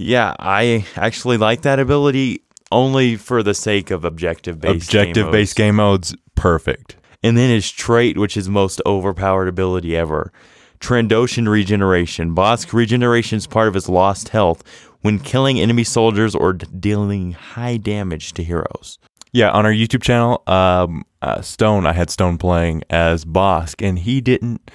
Yeah, 0.00 0.34
I 0.38 0.86
actually 0.96 1.36
like 1.36 1.60
that 1.62 1.78
ability 1.78 2.42
only 2.72 3.16
for 3.16 3.42
the 3.42 3.52
sake 3.52 3.90
of 3.90 4.02
objective 4.02 4.58
based 4.58 4.88
Objective 4.88 5.30
based 5.30 5.56
game 5.56 5.76
modes, 5.76 6.16
perfect. 6.34 6.96
And 7.22 7.36
then 7.36 7.50
his 7.50 7.70
trait, 7.70 8.16
which 8.16 8.34
is 8.34 8.48
most 8.48 8.80
overpowered 8.86 9.46
ability 9.46 9.94
ever. 9.94 10.32
Trandoshan 10.80 11.48
regeneration. 11.48 12.34
Bossk 12.34 12.72
regeneration 12.72 13.36
is 13.36 13.46
part 13.46 13.68
of 13.68 13.74
his 13.74 13.90
lost 13.90 14.30
health 14.30 14.64
when 15.02 15.18
killing 15.18 15.60
enemy 15.60 15.84
soldiers 15.84 16.34
or 16.34 16.54
d- 16.54 16.66
dealing 16.78 17.32
high 17.32 17.76
damage 17.76 18.32
to 18.32 18.42
heroes. 18.42 18.98
Yeah, 19.32 19.50
on 19.50 19.66
our 19.66 19.72
YouTube 19.72 20.02
channel, 20.02 20.42
um, 20.46 21.04
uh, 21.20 21.42
Stone, 21.42 21.84
I 21.84 21.92
had 21.92 22.08
Stone 22.08 22.38
playing 22.38 22.84
as 22.88 23.26
Bossk, 23.26 23.86
and 23.86 23.98
he 23.98 24.22
didn't. 24.22 24.70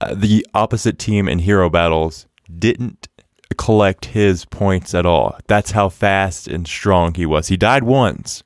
Uh, 0.00 0.14
the 0.14 0.46
opposite 0.54 1.00
team 1.00 1.28
in 1.28 1.40
hero 1.40 1.68
battles 1.68 2.26
didn't 2.58 3.08
collect 3.54 4.06
his 4.06 4.44
points 4.44 4.94
at 4.94 5.06
all. 5.06 5.36
That's 5.46 5.72
how 5.72 5.88
fast 5.88 6.48
and 6.48 6.66
strong 6.66 7.14
he 7.14 7.26
was. 7.26 7.48
He 7.48 7.56
died 7.56 7.84
once, 7.84 8.42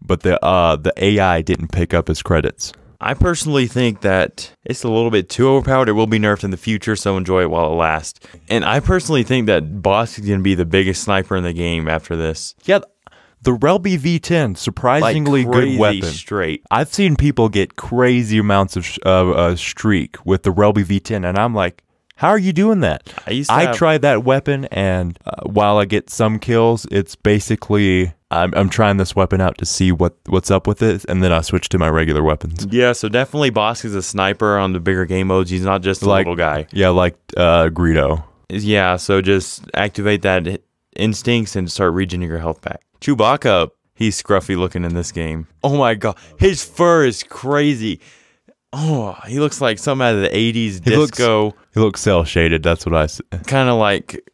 but 0.00 0.20
the 0.22 0.42
uh, 0.44 0.76
the 0.76 0.92
AI 0.96 1.42
didn't 1.42 1.72
pick 1.72 1.92
up 1.94 2.08
his 2.08 2.22
credits. 2.22 2.72
I 3.02 3.14
personally 3.14 3.66
think 3.66 4.02
that 4.02 4.54
it's 4.64 4.84
a 4.84 4.88
little 4.90 5.10
bit 5.10 5.30
too 5.30 5.48
overpowered. 5.48 5.88
It 5.88 5.92
will 5.92 6.06
be 6.06 6.18
nerfed 6.18 6.44
in 6.44 6.50
the 6.50 6.58
future, 6.58 6.96
so 6.96 7.16
enjoy 7.16 7.40
it 7.42 7.50
while 7.50 7.72
it 7.72 7.76
lasts. 7.76 8.20
And 8.50 8.62
I 8.62 8.80
personally 8.80 9.22
think 9.22 9.46
that 9.46 9.80
Bossk 9.80 10.18
is 10.18 10.26
going 10.26 10.40
to 10.40 10.42
be 10.44 10.54
the 10.54 10.66
biggest 10.66 11.02
sniper 11.02 11.34
in 11.34 11.42
the 11.42 11.54
game 11.54 11.88
after 11.88 12.14
this. 12.14 12.54
Yeah, 12.64 12.80
the 13.40 13.52
Relby 13.52 13.98
V10, 13.98 14.48
Like 14.48 14.58
surprisingly 14.58 15.46
crazy 15.46 15.70
good 15.76 15.80
weapon. 15.80 16.02
straight. 16.02 16.62
I've 16.70 16.92
seen 16.92 17.16
people 17.16 17.48
get 17.48 17.76
crazy 17.76 18.36
amounts 18.36 18.76
of 18.76 18.86
uh, 19.06 19.30
uh, 19.30 19.56
streak 19.56 20.16
with 20.26 20.42
the 20.42 20.52
Relby 20.52 20.84
V10, 20.84 21.26
and 21.26 21.38
I'm 21.38 21.54
like, 21.54 21.82
how 22.20 22.28
are 22.28 22.38
you 22.38 22.52
doing 22.52 22.80
that? 22.80 23.12
I 23.26 23.30
used 23.30 23.50
I 23.50 23.62
have- 23.62 23.76
tried 23.76 24.02
that 24.02 24.24
weapon, 24.24 24.66
and 24.66 25.18
uh, 25.24 25.42
while 25.46 25.78
I 25.78 25.86
get 25.86 26.10
some 26.10 26.38
kills, 26.38 26.86
it's 26.90 27.16
basically 27.16 28.12
I'm, 28.30 28.52
I'm 28.54 28.68
trying 28.68 28.98
this 28.98 29.16
weapon 29.16 29.40
out 29.40 29.56
to 29.58 29.64
see 29.64 29.90
what 29.90 30.16
what's 30.26 30.50
up 30.50 30.66
with 30.66 30.82
it, 30.82 31.04
and 31.08 31.22
then 31.22 31.32
I 31.32 31.40
switch 31.40 31.68
to 31.70 31.78
my 31.78 31.88
regular 31.88 32.22
weapons. 32.22 32.66
Yeah, 32.70 32.92
so 32.92 33.08
definitely 33.08 33.50
Bossk 33.50 33.84
is 33.86 33.94
a 33.94 34.02
sniper 34.02 34.58
on 34.58 34.72
the 34.74 34.80
bigger 34.80 35.06
game 35.06 35.28
modes. 35.28 35.50
He's 35.50 35.64
not 35.64 35.80
just 35.82 36.02
a 36.02 36.08
Like- 36.08 36.26
little 36.26 36.36
guy. 36.36 36.66
Yeah, 36.72 36.90
like 36.90 37.16
uh, 37.36 37.68
Greedo. 37.70 38.22
Yeah, 38.50 38.96
so 38.96 39.22
just 39.22 39.64
activate 39.74 40.22
that 40.22 40.60
instincts 40.96 41.56
and 41.56 41.70
start 41.72 41.94
regening 41.94 42.26
your 42.28 42.38
health 42.38 42.60
back. 42.60 42.82
Chewbacca, 43.00 43.70
he's 43.94 44.20
scruffy 44.22 44.56
looking 44.58 44.84
in 44.84 44.94
this 44.94 45.10
game. 45.12 45.46
Oh 45.64 45.76
my 45.78 45.94
god, 45.94 46.18
his 46.38 46.62
fur 46.64 47.04
is 47.06 47.22
crazy. 47.22 48.00
Oh, 48.72 49.16
he 49.26 49.40
looks 49.40 49.60
like 49.60 49.78
some 49.78 50.00
out 50.00 50.14
of 50.14 50.20
the 50.20 50.28
'80s 50.28 50.84
He 50.86 50.96
looks- 50.96 51.16
disco, 51.16 51.54
He 51.72 51.80
looks 51.80 52.00
cell 52.00 52.24
shaded. 52.24 52.62
That's 52.62 52.84
what 52.84 52.94
I. 52.94 53.04
s- 53.04 53.20
kind 53.46 53.68
of 53.68 53.78
like 53.78 54.24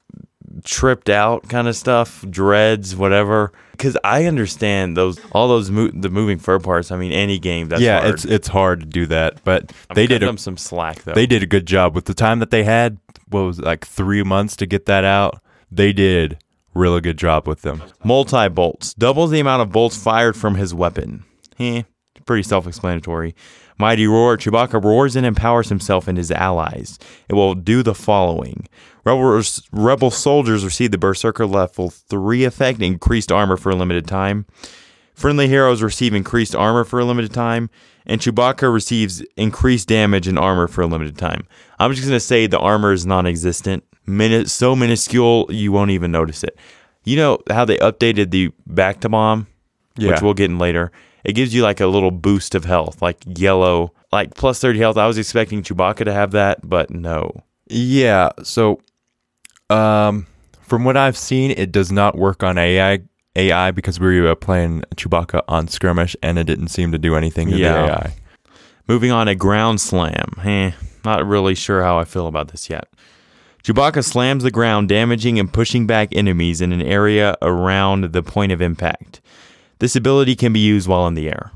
tripped 0.64 1.10
out 1.10 1.48
kind 1.48 1.68
of 1.68 1.76
stuff, 1.76 2.24
dreads, 2.28 2.96
whatever. 2.96 3.52
Because 3.72 3.96
I 4.02 4.24
understand 4.24 4.96
those 4.96 5.18
all 5.32 5.48
those 5.48 5.70
mo- 5.70 5.90
the 5.92 6.08
moving 6.08 6.38
fur 6.38 6.58
parts. 6.58 6.90
I 6.90 6.96
mean, 6.96 7.12
any 7.12 7.38
game 7.38 7.68
that's 7.68 7.82
yeah, 7.82 8.00
hard. 8.00 8.14
it's 8.14 8.24
it's 8.24 8.48
hard 8.48 8.80
to 8.80 8.86
do 8.86 9.06
that, 9.06 9.44
but 9.44 9.72
I'm 9.90 9.94
they 9.94 10.06
did 10.06 10.22
a, 10.22 10.26
them 10.26 10.38
some 10.38 10.56
slack 10.56 11.02
though. 11.02 11.12
they 11.12 11.26
did 11.26 11.42
a 11.42 11.46
good 11.46 11.66
job 11.66 11.94
with 11.94 12.06
the 12.06 12.14
time 12.14 12.38
that 12.38 12.50
they 12.50 12.64
had. 12.64 12.98
What 13.28 13.42
was 13.42 13.58
it, 13.58 13.64
like 13.64 13.86
three 13.86 14.22
months 14.22 14.56
to 14.56 14.66
get 14.66 14.86
that 14.86 15.04
out? 15.04 15.42
They 15.70 15.92
did 15.92 16.38
really 16.72 17.00
good 17.00 17.18
job 17.18 17.46
with 17.46 17.62
them. 17.62 17.82
Multi 18.04 18.48
bolts 18.48 18.94
doubles 18.94 19.30
the 19.30 19.40
amount 19.40 19.62
of 19.62 19.70
bolts 19.72 19.96
fired 19.96 20.36
from 20.36 20.54
his 20.54 20.72
weapon. 20.72 21.24
Eh, 21.58 21.82
pretty 22.26 22.42
self-explanatory. 22.42 23.34
Mighty 23.78 24.06
roar. 24.06 24.36
Chewbacca 24.36 24.82
roars 24.82 25.16
and 25.16 25.24
empowers 25.26 25.68
himself 25.68 26.08
and 26.08 26.16
his 26.18 26.30
allies. 26.30 26.98
It 27.28 27.34
will 27.34 27.54
do 27.54 27.82
the 27.82 27.94
following: 27.94 28.68
Rebel, 29.04 29.42
rebel 29.72 30.10
soldiers 30.10 30.64
receive 30.64 30.90
the 30.90 30.98
Berserker 30.98 31.46
level 31.46 31.90
three 31.90 32.44
effect, 32.44 32.80
increased 32.80 33.30
armor 33.30 33.56
for 33.56 33.70
a 33.70 33.76
limited 33.76 34.06
time. 34.06 34.46
Friendly 35.14 35.48
heroes 35.48 35.82
receive 35.82 36.12
increased 36.14 36.54
armor 36.54 36.84
for 36.84 37.00
a 37.00 37.04
limited 37.04 37.32
time, 37.32 37.70
and 38.06 38.20
Chewbacca 38.20 38.70
receives 38.72 39.22
increased 39.36 39.88
damage 39.88 40.26
and 40.28 40.38
armor 40.38 40.68
for 40.68 40.82
a 40.82 40.86
limited 40.86 41.16
time. 41.16 41.46
I'm 41.78 41.92
just 41.92 42.06
gonna 42.06 42.20
say 42.20 42.46
the 42.46 42.58
armor 42.58 42.92
is 42.92 43.06
non-existent. 43.06 43.84
Minute 44.06 44.48
so 44.50 44.76
minuscule 44.76 45.46
you 45.50 45.72
won't 45.72 45.90
even 45.90 46.12
notice 46.12 46.44
it. 46.44 46.58
You 47.04 47.16
know 47.16 47.38
how 47.50 47.64
they 47.64 47.76
updated 47.78 48.30
the 48.30 48.50
Bacta 48.68 49.10
bomb, 49.10 49.46
Yeah. 49.96 50.10
which 50.12 50.22
we'll 50.22 50.34
get 50.34 50.50
in 50.50 50.58
later. 50.58 50.92
It 51.26 51.32
gives 51.34 51.52
you 51.52 51.62
like 51.62 51.80
a 51.80 51.86
little 51.88 52.12
boost 52.12 52.54
of 52.54 52.64
health, 52.64 53.02
like 53.02 53.18
yellow, 53.26 53.92
like 54.12 54.34
plus 54.34 54.60
30 54.60 54.78
health. 54.78 54.96
I 54.96 55.06
was 55.08 55.18
expecting 55.18 55.60
Chewbacca 55.62 56.04
to 56.04 56.12
have 56.12 56.30
that, 56.30 56.60
but 56.66 56.88
no. 56.90 57.42
Yeah. 57.68 58.30
So, 58.44 58.80
um, 59.68 60.26
from 60.62 60.84
what 60.84 60.96
I've 60.96 61.16
seen, 61.16 61.50
it 61.50 61.72
does 61.72 61.90
not 61.90 62.16
work 62.16 62.42
on 62.42 62.56
AI. 62.58 63.00
AI 63.34 63.70
because 63.72 64.00
we 64.00 64.20
were 64.20 64.34
playing 64.36 64.82
Chewbacca 64.94 65.42
on 65.48 65.68
skirmish, 65.68 66.16
and 66.22 66.38
it 66.38 66.44
didn't 66.44 66.68
seem 66.68 66.90
to 66.92 66.98
do 66.98 67.16
anything 67.16 67.50
to 67.50 67.56
Yeah. 67.58 67.72
the 67.72 67.92
AI. 67.92 68.14
Moving 68.88 69.10
on, 69.10 69.26
a 69.28 69.34
ground 69.34 69.80
slam. 69.80 70.30
Eh, 70.44 70.70
not 71.04 71.26
really 71.26 71.54
sure 71.56 71.82
how 71.82 71.98
I 71.98 72.04
feel 72.04 72.28
about 72.28 72.48
this 72.48 72.70
yet. 72.70 72.86
Chewbacca 73.64 74.04
slams 74.04 74.44
the 74.44 74.50
ground, 74.52 74.88
damaging 74.88 75.38
and 75.40 75.52
pushing 75.52 75.86
back 75.88 76.10
enemies 76.12 76.60
in 76.60 76.72
an 76.72 76.80
area 76.80 77.36
around 77.42 78.12
the 78.12 78.22
point 78.22 78.52
of 78.52 78.62
impact. 78.62 79.20
This 79.78 79.96
ability 79.96 80.36
can 80.36 80.52
be 80.52 80.60
used 80.60 80.88
while 80.88 81.06
in 81.06 81.14
the 81.14 81.28
air. 81.28 81.52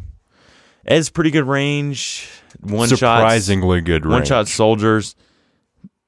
It 0.85 0.95
has 0.95 1.11
pretty 1.11 1.31
good 1.31 1.45
range. 1.47 2.29
One 2.61 2.89
shot, 2.89 2.99
Surprisingly 2.99 3.81
good 3.81 4.05
range. 4.05 4.12
one 4.12 4.25
shot 4.25 4.49
soldiers, 4.49 5.15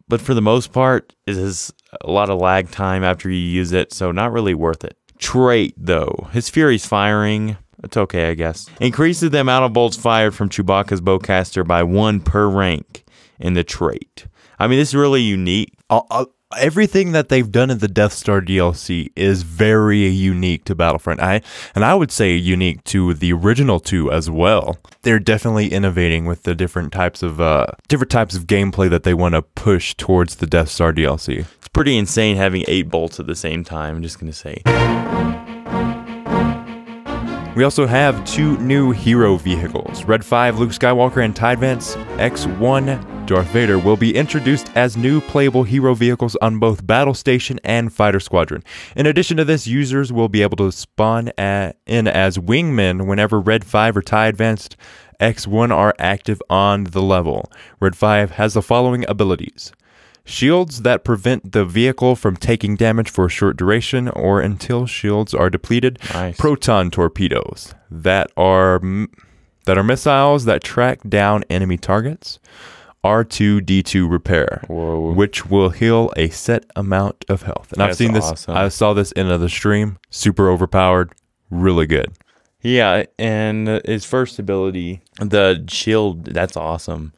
but 0.08 0.20
for 0.20 0.34
the 0.34 0.42
most 0.42 0.72
part, 0.72 1.14
it 1.26 1.36
has 1.36 1.72
a 2.02 2.10
lot 2.10 2.28
of 2.30 2.38
lag 2.40 2.70
time 2.70 3.04
after 3.04 3.30
you 3.30 3.38
use 3.38 3.72
it, 3.72 3.92
so 3.92 4.10
not 4.12 4.32
really 4.32 4.54
worth 4.54 4.84
it. 4.84 4.96
Trait 5.18 5.74
though, 5.76 6.28
his 6.32 6.50
Fury's 6.50 6.84
firing. 6.84 7.56
It's 7.84 7.96
okay, 7.96 8.28
I 8.30 8.34
guess. 8.34 8.68
Increases 8.80 9.30
the 9.30 9.40
amount 9.40 9.64
of 9.64 9.72
bolts 9.72 9.96
fired 9.96 10.34
from 10.34 10.48
Chewbacca's 10.48 11.00
bowcaster 11.00 11.66
by 11.66 11.82
one 11.82 12.20
per 12.20 12.46
rank 12.48 13.04
in 13.40 13.54
the 13.54 13.64
trait. 13.64 14.26
I 14.58 14.66
mean, 14.68 14.78
this 14.78 14.90
is 14.90 14.94
really 14.94 15.22
unique. 15.22 15.74
all- 15.90 16.06
all- 16.10 16.32
everything 16.58 17.12
that 17.12 17.28
they've 17.28 17.50
done 17.50 17.70
in 17.70 17.78
the 17.78 17.88
Death 17.88 18.12
Star 18.12 18.40
DLC 18.40 19.10
is 19.16 19.42
very 19.42 20.06
unique 20.06 20.64
to 20.64 20.74
Battlefront. 20.74 21.20
I 21.20 21.42
and 21.74 21.84
I 21.84 21.94
would 21.94 22.10
say 22.10 22.34
unique 22.34 22.84
to 22.84 23.14
the 23.14 23.32
original 23.32 23.80
two 23.80 24.10
as 24.10 24.30
well. 24.30 24.78
They're 25.02 25.18
definitely 25.18 25.68
innovating 25.68 26.26
with 26.26 26.44
the 26.44 26.54
different 26.54 26.92
types 26.92 27.22
of 27.22 27.40
uh, 27.40 27.66
different 27.88 28.10
types 28.10 28.36
of 28.36 28.46
gameplay 28.46 28.88
that 28.90 29.02
they 29.02 29.14
want 29.14 29.34
to 29.34 29.42
push 29.42 29.94
towards 29.94 30.36
the 30.36 30.46
Death 30.46 30.68
Star 30.68 30.92
DLC. 30.92 31.40
It's 31.40 31.68
pretty 31.68 31.96
insane 31.96 32.36
having 32.36 32.64
eight 32.68 32.88
bolts 32.88 33.20
at 33.20 33.26
the 33.26 33.36
same 33.36 33.64
time. 33.64 33.96
I'm 33.96 34.02
just 34.02 34.18
gonna 34.18 34.32
say. 34.32 34.62
We 37.54 37.64
also 37.64 37.86
have 37.86 38.24
two 38.24 38.56
new 38.58 38.92
hero 38.92 39.36
vehicles. 39.36 40.04
Red 40.04 40.24
5 40.24 40.58
Luke 40.58 40.70
Skywalker 40.70 41.22
and 41.22 41.36
TIE 41.36 41.52
Advanced 41.52 41.98
X1 42.16 43.26
Darth 43.26 43.48
Vader 43.48 43.78
will 43.78 43.98
be 43.98 44.16
introduced 44.16 44.74
as 44.74 44.96
new 44.96 45.20
playable 45.20 45.62
hero 45.62 45.92
vehicles 45.94 46.34
on 46.40 46.58
both 46.58 46.86
Battle 46.86 47.12
Station 47.12 47.60
and 47.62 47.92
Fighter 47.92 48.20
Squadron. 48.20 48.62
In 48.96 49.04
addition 49.04 49.36
to 49.36 49.44
this, 49.44 49.66
users 49.66 50.10
will 50.10 50.30
be 50.30 50.40
able 50.40 50.56
to 50.56 50.72
spawn 50.72 51.30
a- 51.38 51.74
in 51.86 52.08
as 52.08 52.38
wingmen 52.38 53.06
whenever 53.06 53.38
Red 53.38 53.64
5 53.64 53.98
or 53.98 54.02
TIE 54.02 54.28
Advanced 54.28 54.76
X1 55.20 55.70
are 55.70 55.94
active 55.98 56.42
on 56.48 56.84
the 56.84 57.02
level. 57.02 57.52
Red 57.80 57.94
5 57.94 58.32
has 58.32 58.54
the 58.54 58.62
following 58.62 59.04
abilities. 59.08 59.72
Shields 60.24 60.82
that 60.82 61.02
prevent 61.04 61.52
the 61.52 61.64
vehicle 61.64 62.14
from 62.14 62.36
taking 62.36 62.76
damage 62.76 63.10
for 63.10 63.26
a 63.26 63.28
short 63.28 63.56
duration 63.56 64.08
or 64.08 64.40
until 64.40 64.86
shields 64.86 65.34
are 65.34 65.50
depleted. 65.50 65.98
Nice. 66.14 66.36
Proton 66.36 66.90
torpedoes 66.90 67.74
that 67.90 68.30
are 68.36 68.80
that 69.66 69.78
are 69.78 69.82
missiles 69.82 70.44
that 70.44 70.62
track 70.62 71.00
down 71.08 71.44
enemy 71.50 71.76
targets. 71.76 72.38
R2D2 73.04 74.08
repair, 74.08 74.62
Whoa. 74.68 75.10
which 75.12 75.46
will 75.46 75.70
heal 75.70 76.12
a 76.16 76.28
set 76.28 76.64
amount 76.76 77.24
of 77.28 77.42
health. 77.42 77.72
And 77.72 77.82
I've 77.82 77.96
seen 77.96 78.12
this. 78.12 78.24
awesome. 78.24 78.56
I 78.56 78.68
saw 78.68 78.94
this 78.94 79.10
in 79.12 79.26
another 79.26 79.48
stream. 79.48 79.98
Super 80.10 80.48
overpowered. 80.48 81.12
Really 81.50 81.86
good. 81.86 82.12
Yeah, 82.60 83.06
and 83.18 83.66
his 83.84 84.04
first 84.04 84.38
ability, 84.38 85.02
the 85.18 85.64
shield, 85.68 86.26
that's 86.26 86.56
awesome. 86.56 87.12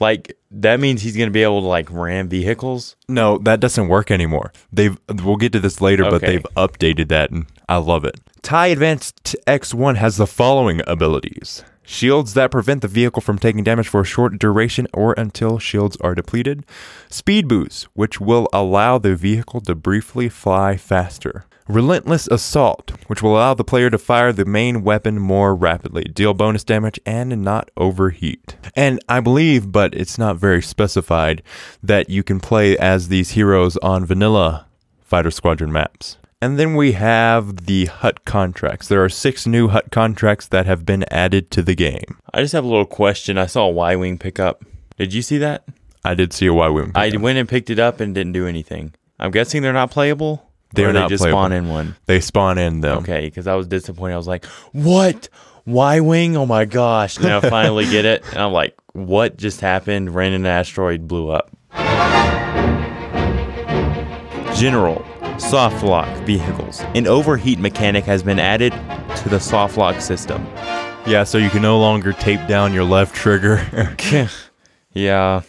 Like 0.00 0.36
that 0.50 0.80
means 0.80 1.02
he's 1.02 1.16
gonna 1.16 1.30
be 1.30 1.42
able 1.42 1.60
to 1.60 1.66
like 1.66 1.88
ram 1.90 2.28
vehicles. 2.28 2.96
No, 3.08 3.38
that 3.38 3.60
doesn't 3.60 3.88
work 3.88 4.10
anymore. 4.10 4.52
They've 4.72 4.98
we'll 5.22 5.36
get 5.36 5.52
to 5.52 5.60
this 5.60 5.80
later, 5.80 6.04
but 6.04 6.14
Okay. 6.14 6.26
they've 6.26 6.46
updated 6.56 7.08
that 7.08 7.30
and 7.30 7.46
I 7.68 7.76
love 7.76 8.04
it. 8.04 8.18
TIE 8.42 8.68
Advanced 8.68 9.36
X1 9.46 9.96
has 9.96 10.16
the 10.16 10.26
following 10.26 10.80
abilities. 10.86 11.62
Shields 11.82 12.34
that 12.34 12.50
prevent 12.52 12.82
the 12.82 12.88
vehicle 12.88 13.20
from 13.20 13.38
taking 13.38 13.64
damage 13.64 13.88
for 13.88 14.00
a 14.02 14.04
short 14.04 14.38
duration 14.38 14.86
or 14.94 15.12
until 15.18 15.58
shields 15.58 15.96
are 16.00 16.14
depleted. 16.14 16.64
Speed 17.10 17.48
boost, 17.48 17.84
which 17.94 18.20
will 18.20 18.48
allow 18.52 18.96
the 18.98 19.16
vehicle 19.16 19.60
to 19.62 19.74
briefly 19.74 20.28
fly 20.28 20.76
faster. 20.76 21.44
Relentless 21.70 22.26
Assault, 22.26 22.90
which 23.06 23.22
will 23.22 23.36
allow 23.36 23.54
the 23.54 23.62
player 23.62 23.90
to 23.90 23.98
fire 23.98 24.32
the 24.32 24.44
main 24.44 24.82
weapon 24.82 25.20
more 25.20 25.54
rapidly, 25.54 26.02
deal 26.02 26.34
bonus 26.34 26.64
damage, 26.64 26.98
and 27.06 27.42
not 27.42 27.70
overheat. 27.76 28.56
And 28.74 28.98
I 29.08 29.20
believe, 29.20 29.70
but 29.70 29.94
it's 29.94 30.18
not 30.18 30.36
very 30.36 30.62
specified, 30.62 31.42
that 31.80 32.10
you 32.10 32.24
can 32.24 32.40
play 32.40 32.76
as 32.76 33.06
these 33.06 33.30
heroes 33.30 33.76
on 33.78 34.04
vanilla 34.04 34.66
Fighter 35.00 35.30
Squadron 35.30 35.70
maps. 35.70 36.18
And 36.42 36.58
then 36.58 36.74
we 36.74 36.92
have 36.92 37.66
the 37.66 37.86
Hutt 37.86 38.24
contracts. 38.24 38.88
There 38.88 39.04
are 39.04 39.08
six 39.08 39.46
new 39.46 39.68
Hutt 39.68 39.92
contracts 39.92 40.48
that 40.48 40.66
have 40.66 40.84
been 40.84 41.04
added 41.10 41.52
to 41.52 41.62
the 41.62 41.76
game. 41.76 42.18
I 42.34 42.40
just 42.40 42.52
have 42.52 42.64
a 42.64 42.68
little 42.68 42.84
question. 42.84 43.38
I 43.38 43.46
saw 43.46 43.66
a 43.66 43.70
Y 43.70 43.94
wing 43.94 44.18
pickup. 44.18 44.64
Did 44.98 45.14
you 45.14 45.22
see 45.22 45.38
that? 45.38 45.64
I 46.04 46.14
did 46.14 46.32
see 46.32 46.46
a 46.46 46.54
Y 46.54 46.68
wing. 46.68 46.92
I 46.96 47.16
went 47.16 47.38
and 47.38 47.48
picked 47.48 47.70
it 47.70 47.78
up 47.78 48.00
and 48.00 48.12
didn't 48.12 48.32
do 48.32 48.46
anything. 48.46 48.94
I'm 49.20 49.30
guessing 49.30 49.62
they're 49.62 49.72
not 49.72 49.90
playable. 49.90 50.49
They're 50.74 50.90
Or 50.90 50.92
they 50.92 51.00
not 51.00 51.08
just 51.08 51.22
playable. 51.22 51.38
spawn 51.40 51.52
in 51.52 51.68
one. 51.68 51.96
They 52.06 52.20
spawn 52.20 52.58
in 52.58 52.80
them. 52.80 52.98
Okay, 52.98 53.22
because 53.26 53.46
I 53.46 53.54
was 53.54 53.66
disappointed. 53.66 54.14
I 54.14 54.16
was 54.18 54.28
like, 54.28 54.44
"What? 54.72 55.28
Y 55.66 56.00
wing? 56.00 56.36
Oh 56.36 56.46
my 56.46 56.64
gosh!" 56.64 57.16
Then 57.16 57.32
I 57.32 57.40
finally 57.48 57.84
get 57.90 58.04
it, 58.04 58.22
and 58.30 58.38
I'm 58.38 58.52
like, 58.52 58.74
"What 58.92 59.36
just 59.36 59.60
happened?" 59.60 60.14
Random 60.14 60.46
asteroid, 60.46 61.08
blew 61.08 61.30
up. 61.30 61.50
General 64.54 65.04
soft 65.38 65.82
lock 65.82 66.08
vehicles. 66.24 66.82
An 66.94 67.06
overheat 67.06 67.58
mechanic 67.58 68.04
has 68.04 68.22
been 68.22 68.38
added 68.38 68.72
to 69.16 69.28
the 69.28 69.40
soft 69.40 69.76
lock 69.78 70.00
system. 70.00 70.46
Yeah, 71.06 71.24
so 71.24 71.38
you 71.38 71.48
can 71.48 71.62
no 71.62 71.78
longer 71.80 72.12
tape 72.12 72.46
down 72.46 72.74
your 72.74 72.84
left 72.84 73.14
trigger. 73.14 73.66
yeah, 74.92 75.40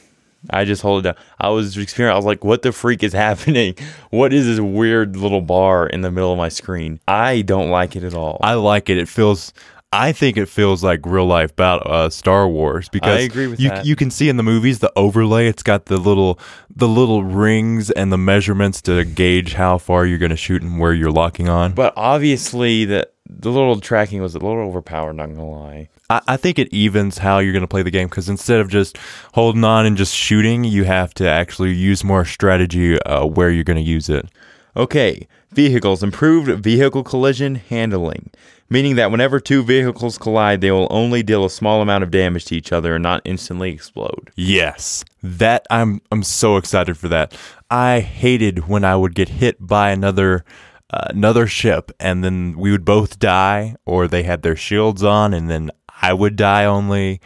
I 0.49 0.65
just 0.65 0.81
hold 0.81 1.05
it 1.05 1.09
down. 1.13 1.23
I 1.39 1.49
was 1.49 1.77
experiencing. 1.77 2.13
I 2.13 2.15
was 2.15 2.25
like, 2.25 2.43
"What 2.43 2.61
the 2.61 2.71
freak 2.71 3.03
is 3.03 3.13
happening? 3.27 3.75
What 4.09 4.33
is 4.33 4.45
this 4.45 4.59
weird 4.59 5.15
little 5.15 5.41
bar 5.41 5.87
in 5.87 6.01
the 6.01 6.11
middle 6.11 6.31
of 6.31 6.37
my 6.37 6.49
screen?" 6.49 6.99
I 7.07 7.41
don't 7.41 7.69
like 7.69 7.95
it 7.95 8.03
at 8.03 8.13
all. 8.13 8.39
I 8.41 8.55
like 8.55 8.89
it. 8.89 8.97
It 8.97 9.07
feels. 9.07 9.53
I 9.93 10.13
think 10.13 10.37
it 10.37 10.45
feels 10.47 10.85
like 10.85 11.01
real 11.05 11.25
life 11.25 11.51
about 11.51 11.85
uh, 11.85 12.09
Star 12.09 12.47
Wars 12.47 12.87
because 12.87 13.17
I 13.17 13.23
agree 13.23 13.47
with 13.47 13.59
you 13.59 13.67
that. 13.67 13.85
you 13.85 13.97
can 13.97 14.09
see 14.09 14.29
in 14.29 14.37
the 14.37 14.43
movies 14.43 14.79
the 14.79 14.91
overlay. 14.95 15.47
It's 15.47 15.63
got 15.63 15.87
the 15.87 15.97
little 15.97 16.39
the 16.73 16.87
little 16.87 17.25
rings 17.25 17.91
and 17.91 18.09
the 18.09 18.17
measurements 18.17 18.81
to 18.83 19.03
gauge 19.03 19.53
how 19.53 19.77
far 19.77 20.05
you're 20.05 20.17
going 20.17 20.31
to 20.31 20.37
shoot 20.37 20.61
and 20.61 20.79
where 20.79 20.93
you're 20.93 21.11
locking 21.11 21.49
on. 21.49 21.73
But 21.73 21.91
obviously, 21.97 22.85
the 22.85 23.09
the 23.29 23.51
little 23.51 23.81
tracking 23.81 24.21
was 24.21 24.33
a 24.33 24.39
little 24.39 24.59
overpowered. 24.61 25.17
Not 25.17 25.27
gonna 25.27 25.45
lie. 25.49 25.89
I, 26.11 26.21
I 26.27 26.37
think 26.37 26.59
it 26.59 26.73
evens 26.73 27.19
how 27.19 27.39
you're 27.39 27.53
going 27.53 27.61
to 27.61 27.67
play 27.67 27.83
the 27.83 27.91
game 27.91 28.09
because 28.09 28.27
instead 28.27 28.59
of 28.59 28.67
just 28.67 28.97
holding 29.33 29.63
on 29.63 29.85
and 29.85 29.95
just 29.95 30.13
shooting, 30.13 30.63
you 30.65 30.83
have 30.83 31.13
to 31.15 31.27
actually 31.27 31.73
use 31.73 32.03
more 32.03 32.25
strategy 32.25 33.01
uh, 33.03 33.25
where 33.25 33.49
you're 33.49 33.63
going 33.63 33.83
to 33.83 33.89
use 33.89 34.09
it. 34.09 34.27
Okay, 34.75 35.27
vehicles 35.51 36.03
improved 36.03 36.63
vehicle 36.63 37.03
collision 37.03 37.55
handling, 37.55 38.29
meaning 38.69 38.95
that 38.95 39.11
whenever 39.11 39.39
two 39.39 39.63
vehicles 39.63 40.17
collide, 40.17 40.61
they 40.61 40.71
will 40.71 40.87
only 40.89 41.23
deal 41.23 41.45
a 41.45 41.49
small 41.49 41.81
amount 41.81 42.03
of 42.03 42.11
damage 42.11 42.45
to 42.45 42.55
each 42.55 42.71
other 42.71 42.95
and 42.95 43.03
not 43.03 43.21
instantly 43.25 43.71
explode. 43.71 44.31
Yes, 44.35 45.03
that 45.23 45.65
I'm 45.69 46.01
I'm 46.11 46.23
so 46.23 46.57
excited 46.57 46.97
for 46.97 47.07
that. 47.09 47.37
I 47.69 47.99
hated 48.01 48.67
when 48.67 48.83
I 48.83 48.95
would 48.95 49.15
get 49.15 49.29
hit 49.29 49.65
by 49.65 49.91
another 49.91 50.45
uh, 50.93 51.07
another 51.09 51.47
ship 51.47 51.91
and 51.99 52.23
then 52.23 52.57
we 52.57 52.71
would 52.71 52.83
both 52.83 53.17
die 53.17 53.75
or 53.85 54.07
they 54.07 54.23
had 54.23 54.41
their 54.41 54.57
shields 54.57 55.03
on 55.03 55.33
and 55.33 55.49
then 55.49 55.71
I 56.01 56.13
would 56.13 56.35
die 56.35 56.65
only. 56.65 57.21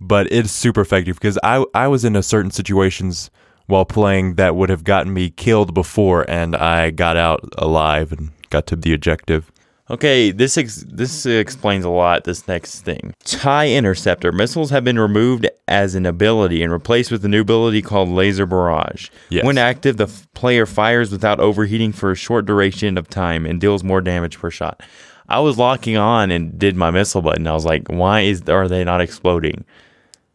But 0.00 0.30
it's 0.30 0.52
super 0.52 0.82
effective 0.82 1.16
because 1.16 1.38
I 1.42 1.64
I 1.74 1.88
was 1.88 2.04
in 2.04 2.16
a 2.16 2.22
certain 2.22 2.50
situations 2.50 3.30
while 3.66 3.84
playing 3.84 4.34
that 4.34 4.54
would 4.54 4.68
have 4.68 4.84
gotten 4.84 5.12
me 5.12 5.30
killed 5.30 5.74
before 5.74 6.28
and 6.30 6.54
I 6.54 6.90
got 6.90 7.16
out 7.16 7.40
alive 7.58 8.12
and 8.12 8.30
got 8.50 8.66
to 8.68 8.76
the 8.76 8.92
objective. 8.92 9.50
Okay, 9.88 10.32
this 10.32 10.58
ex- 10.58 10.84
this 10.88 11.26
explains 11.26 11.84
a 11.84 11.88
lot. 11.88 12.24
This 12.24 12.48
next 12.48 12.80
thing, 12.80 13.14
TIE 13.24 13.70
Interceptor 13.70 14.32
missiles 14.32 14.70
have 14.70 14.82
been 14.82 14.98
removed 14.98 15.48
as 15.68 15.94
an 15.94 16.06
ability 16.06 16.62
and 16.64 16.72
replaced 16.72 17.12
with 17.12 17.24
a 17.24 17.28
new 17.28 17.42
ability 17.42 17.82
called 17.82 18.08
Laser 18.08 18.46
Barrage. 18.46 19.10
Yes. 19.28 19.44
When 19.44 19.58
active, 19.58 19.96
the 19.96 20.08
f- 20.08 20.26
player 20.34 20.66
fires 20.66 21.12
without 21.12 21.38
overheating 21.38 21.92
for 21.92 22.10
a 22.10 22.16
short 22.16 22.46
duration 22.46 22.98
of 22.98 23.08
time 23.08 23.46
and 23.46 23.60
deals 23.60 23.84
more 23.84 24.00
damage 24.00 24.40
per 24.40 24.50
shot. 24.50 24.82
I 25.28 25.40
was 25.40 25.58
locking 25.58 25.96
on 25.96 26.30
and 26.30 26.58
did 26.58 26.76
my 26.76 26.90
missile 26.90 27.22
button. 27.22 27.46
I 27.46 27.52
was 27.52 27.64
like, 27.64 27.88
why 27.88 28.20
is 28.20 28.42
are 28.48 28.68
they 28.68 28.84
not 28.84 29.00
exploding? 29.00 29.64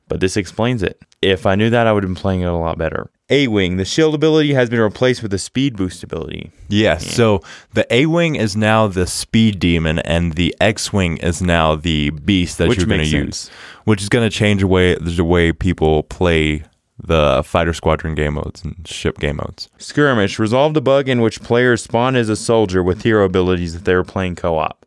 But 0.08 0.20
this 0.20 0.36
explains 0.36 0.84
it. 0.84 1.02
If 1.22 1.46
I 1.46 1.56
knew 1.56 1.70
that, 1.70 1.88
I 1.88 1.94
would 1.94 2.04
have 2.04 2.10
been 2.10 2.22
playing 2.22 2.42
it 2.42 2.46
a 2.46 2.54
lot 2.54 2.78
better. 2.78 3.10
A 3.30 3.48
Wing, 3.48 3.78
the 3.78 3.86
shield 3.86 4.14
ability 4.14 4.54
has 4.54 4.70
been 4.70 4.82
replaced 4.82 5.24
with 5.24 5.34
a 5.34 5.38
speed 5.38 5.78
boost 5.78 6.04
ability. 6.04 6.52
Yes. 6.68 7.10
So 7.16 7.42
the 7.74 7.92
A 7.94 8.08
Wing 8.08 8.36
is 8.36 8.58
now 8.58 8.88
the 8.88 9.08
speed 9.08 9.60
demon, 9.60 10.00
and 10.00 10.34
the 10.34 10.54
X 10.60 10.92
Wing 10.92 11.16
is 11.18 11.42
now 11.42 11.76
the 11.76 12.10
beast 12.10 12.58
that 12.58 12.68
Which 12.68 12.80
you're 12.80 12.88
going 12.88 13.00
to 13.00 13.08
use, 13.08 13.50
which 13.86 14.02
is 14.02 14.10
going 14.10 14.30
to 14.30 14.36
change 14.36 14.60
the 14.60 14.68
way 14.68 14.96
the 14.96 15.24
way 15.24 15.54
people 15.54 16.04
play 16.04 16.64
the 17.02 17.42
fighter 17.46 17.74
squadron 17.74 18.16
game 18.16 18.34
modes 18.34 18.64
and 18.64 18.86
ship 18.86 19.18
game 19.18 19.38
modes. 19.38 19.70
Skirmish 19.78 20.38
resolved 20.38 20.76
a 20.76 20.82
bug 20.82 21.08
in 21.08 21.22
which 21.22 21.42
players 21.42 21.84
spawn 21.84 22.18
as 22.18 22.28
a 22.28 22.36
soldier 22.36 22.84
with 22.84 23.04
hero 23.04 23.26
abilities 23.26 23.76
if 23.76 23.86
they 23.86 23.96
were 23.96 24.04
playing 24.04 24.36
co 24.36 24.58
op. 24.58 24.81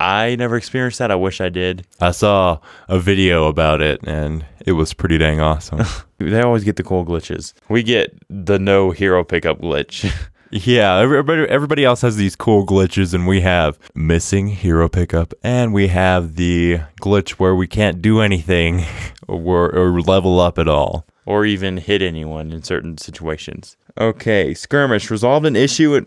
I 0.00 0.36
never 0.36 0.56
experienced 0.56 0.98
that. 0.98 1.10
I 1.10 1.14
wish 1.14 1.40
I 1.40 1.48
did. 1.48 1.86
I 2.00 2.10
saw 2.10 2.58
a 2.88 2.98
video 2.98 3.46
about 3.46 3.80
it, 3.80 4.00
and 4.04 4.44
it 4.66 4.72
was 4.72 4.92
pretty 4.92 5.18
dang 5.18 5.40
awesome. 5.40 5.80
They 6.18 6.40
always 6.40 6.64
get 6.64 6.76
the 6.76 6.82
cool 6.84 7.04
glitches. 7.04 7.52
We 7.68 7.82
get 7.82 8.16
the 8.30 8.58
no 8.58 8.92
hero 8.92 9.24
pickup 9.24 9.60
glitch. 9.60 10.10
yeah, 10.50 10.96
everybody 10.96 11.42
everybody 11.42 11.84
else 11.84 12.00
has 12.00 12.16
these 12.16 12.34
cool 12.34 12.64
glitches, 12.64 13.12
and 13.12 13.26
we 13.26 13.42
have 13.42 13.78
missing 13.94 14.46
hero 14.48 14.88
pickup, 14.88 15.34
and 15.42 15.74
we 15.74 15.88
have 15.88 16.36
the 16.36 16.78
glitch 17.02 17.30
where 17.32 17.54
we 17.54 17.66
can't 17.66 18.00
do 18.00 18.20
anything 18.20 18.84
or, 19.28 19.70
or 19.74 20.00
level 20.00 20.40
up 20.40 20.56
at 20.58 20.68
all. 20.68 21.04
or 21.26 21.44
even 21.44 21.76
hit 21.76 22.00
anyone 22.00 22.52
in 22.52 22.62
certain 22.62 22.96
situations. 22.96 23.76
Okay, 24.00 24.54
Skirmish 24.54 25.10
resolved 25.10 25.44
an 25.44 25.56
issue 25.56 25.94
in, 25.94 26.06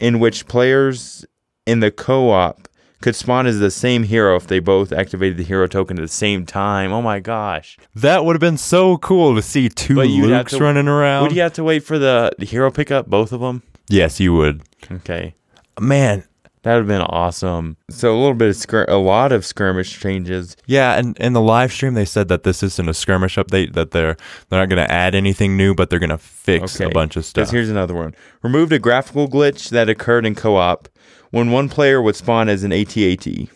in 0.00 0.18
which 0.18 0.46
players 0.46 1.26
in 1.66 1.80
the 1.80 1.90
co 1.90 2.30
op 2.30 2.68
could 3.02 3.14
spawn 3.16 3.46
as 3.46 3.58
the 3.58 3.70
same 3.70 4.04
hero 4.04 4.36
if 4.36 4.46
they 4.46 4.58
both 4.60 4.92
activated 4.92 5.36
the 5.36 5.42
hero 5.44 5.66
token 5.66 5.98
at 5.98 6.02
the 6.02 6.08
same 6.08 6.46
time. 6.46 6.92
Oh 6.92 7.02
my 7.02 7.20
gosh. 7.20 7.76
That 7.94 8.24
would 8.24 8.34
have 8.34 8.40
been 8.40 8.56
so 8.58 8.96
cool 8.98 9.34
to 9.34 9.42
see 9.42 9.68
two 9.68 9.96
Lukes 9.96 10.50
to- 10.50 10.58
running 10.62 10.88
around. 10.88 11.24
Would 11.24 11.32
you 11.32 11.42
have 11.42 11.52
to 11.54 11.64
wait 11.64 11.80
for 11.84 11.98
the, 11.98 12.32
the 12.38 12.46
hero 12.46 12.70
pickup, 12.70 13.08
both 13.08 13.32
of 13.32 13.40
them? 13.40 13.62
yes, 13.88 14.18
you 14.20 14.32
would. 14.32 14.62
Okay. 14.90 15.34
Man, 15.80 16.24
That 16.62 16.74
would 16.74 16.78
have 16.80 16.86
been 16.88 17.02
awesome. 17.02 17.76
So 17.90 18.14
a 18.14 18.18
little 18.18 18.34
bit 18.34 18.50
of 18.50 18.54
skir- 18.56 18.88
a 18.88 18.94
lot 18.96 19.32
of 19.32 19.44
skirmish 19.44 19.98
changes. 19.98 20.56
yeah, 20.66 20.96
and 20.96 21.16
in 21.18 21.32
the 21.32 21.40
live 21.40 21.72
stream 21.72 21.94
they 21.94 22.04
said 22.04 22.28
that 22.28 22.44
this 22.44 22.62
isn't 22.62 22.88
a 22.88 22.94
skirmish 22.94 23.36
update. 23.36 23.72
That 23.72 23.90
they're 23.90 24.16
they're 24.48 24.60
not 24.60 24.68
going 24.68 24.84
to 24.86 24.90
add 24.92 25.14
anything 25.16 25.56
new, 25.56 25.74
but 25.74 25.90
they're 25.90 25.98
going 25.98 26.10
to 26.10 26.18
fix 26.18 26.78
a 26.80 26.88
bunch 26.88 27.16
of 27.16 27.22
Because 27.22 27.26
stuff. 27.26 27.50
here's 27.50 27.68
another 27.70 27.94
one. 27.94 28.14
Removed 28.42 28.72
a 28.72 28.78
graphical 28.78 29.28
glitch 29.28 29.70
that 29.70 29.88
occurred 29.88 30.24
in 30.24 30.34
co-op 30.36 30.88
when 31.30 31.50
one 31.50 31.68
player 31.68 32.00
would 32.00 32.14
spawn 32.14 32.48
as 32.48 32.62
an 32.62 32.70
ATAT. 32.70 33.48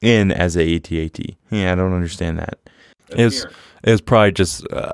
In 0.00 0.30
as 0.32 0.56
a 0.56 0.60
ATAT. 0.78 1.36
Yeah, 1.50 1.72
I 1.72 1.74
don't 1.74 1.92
understand 1.92 2.38
that. 2.38 2.58
It's 3.10 3.44
it's 3.84 4.00
probably 4.00 4.32
just 4.32 4.66
uh, 4.72 4.92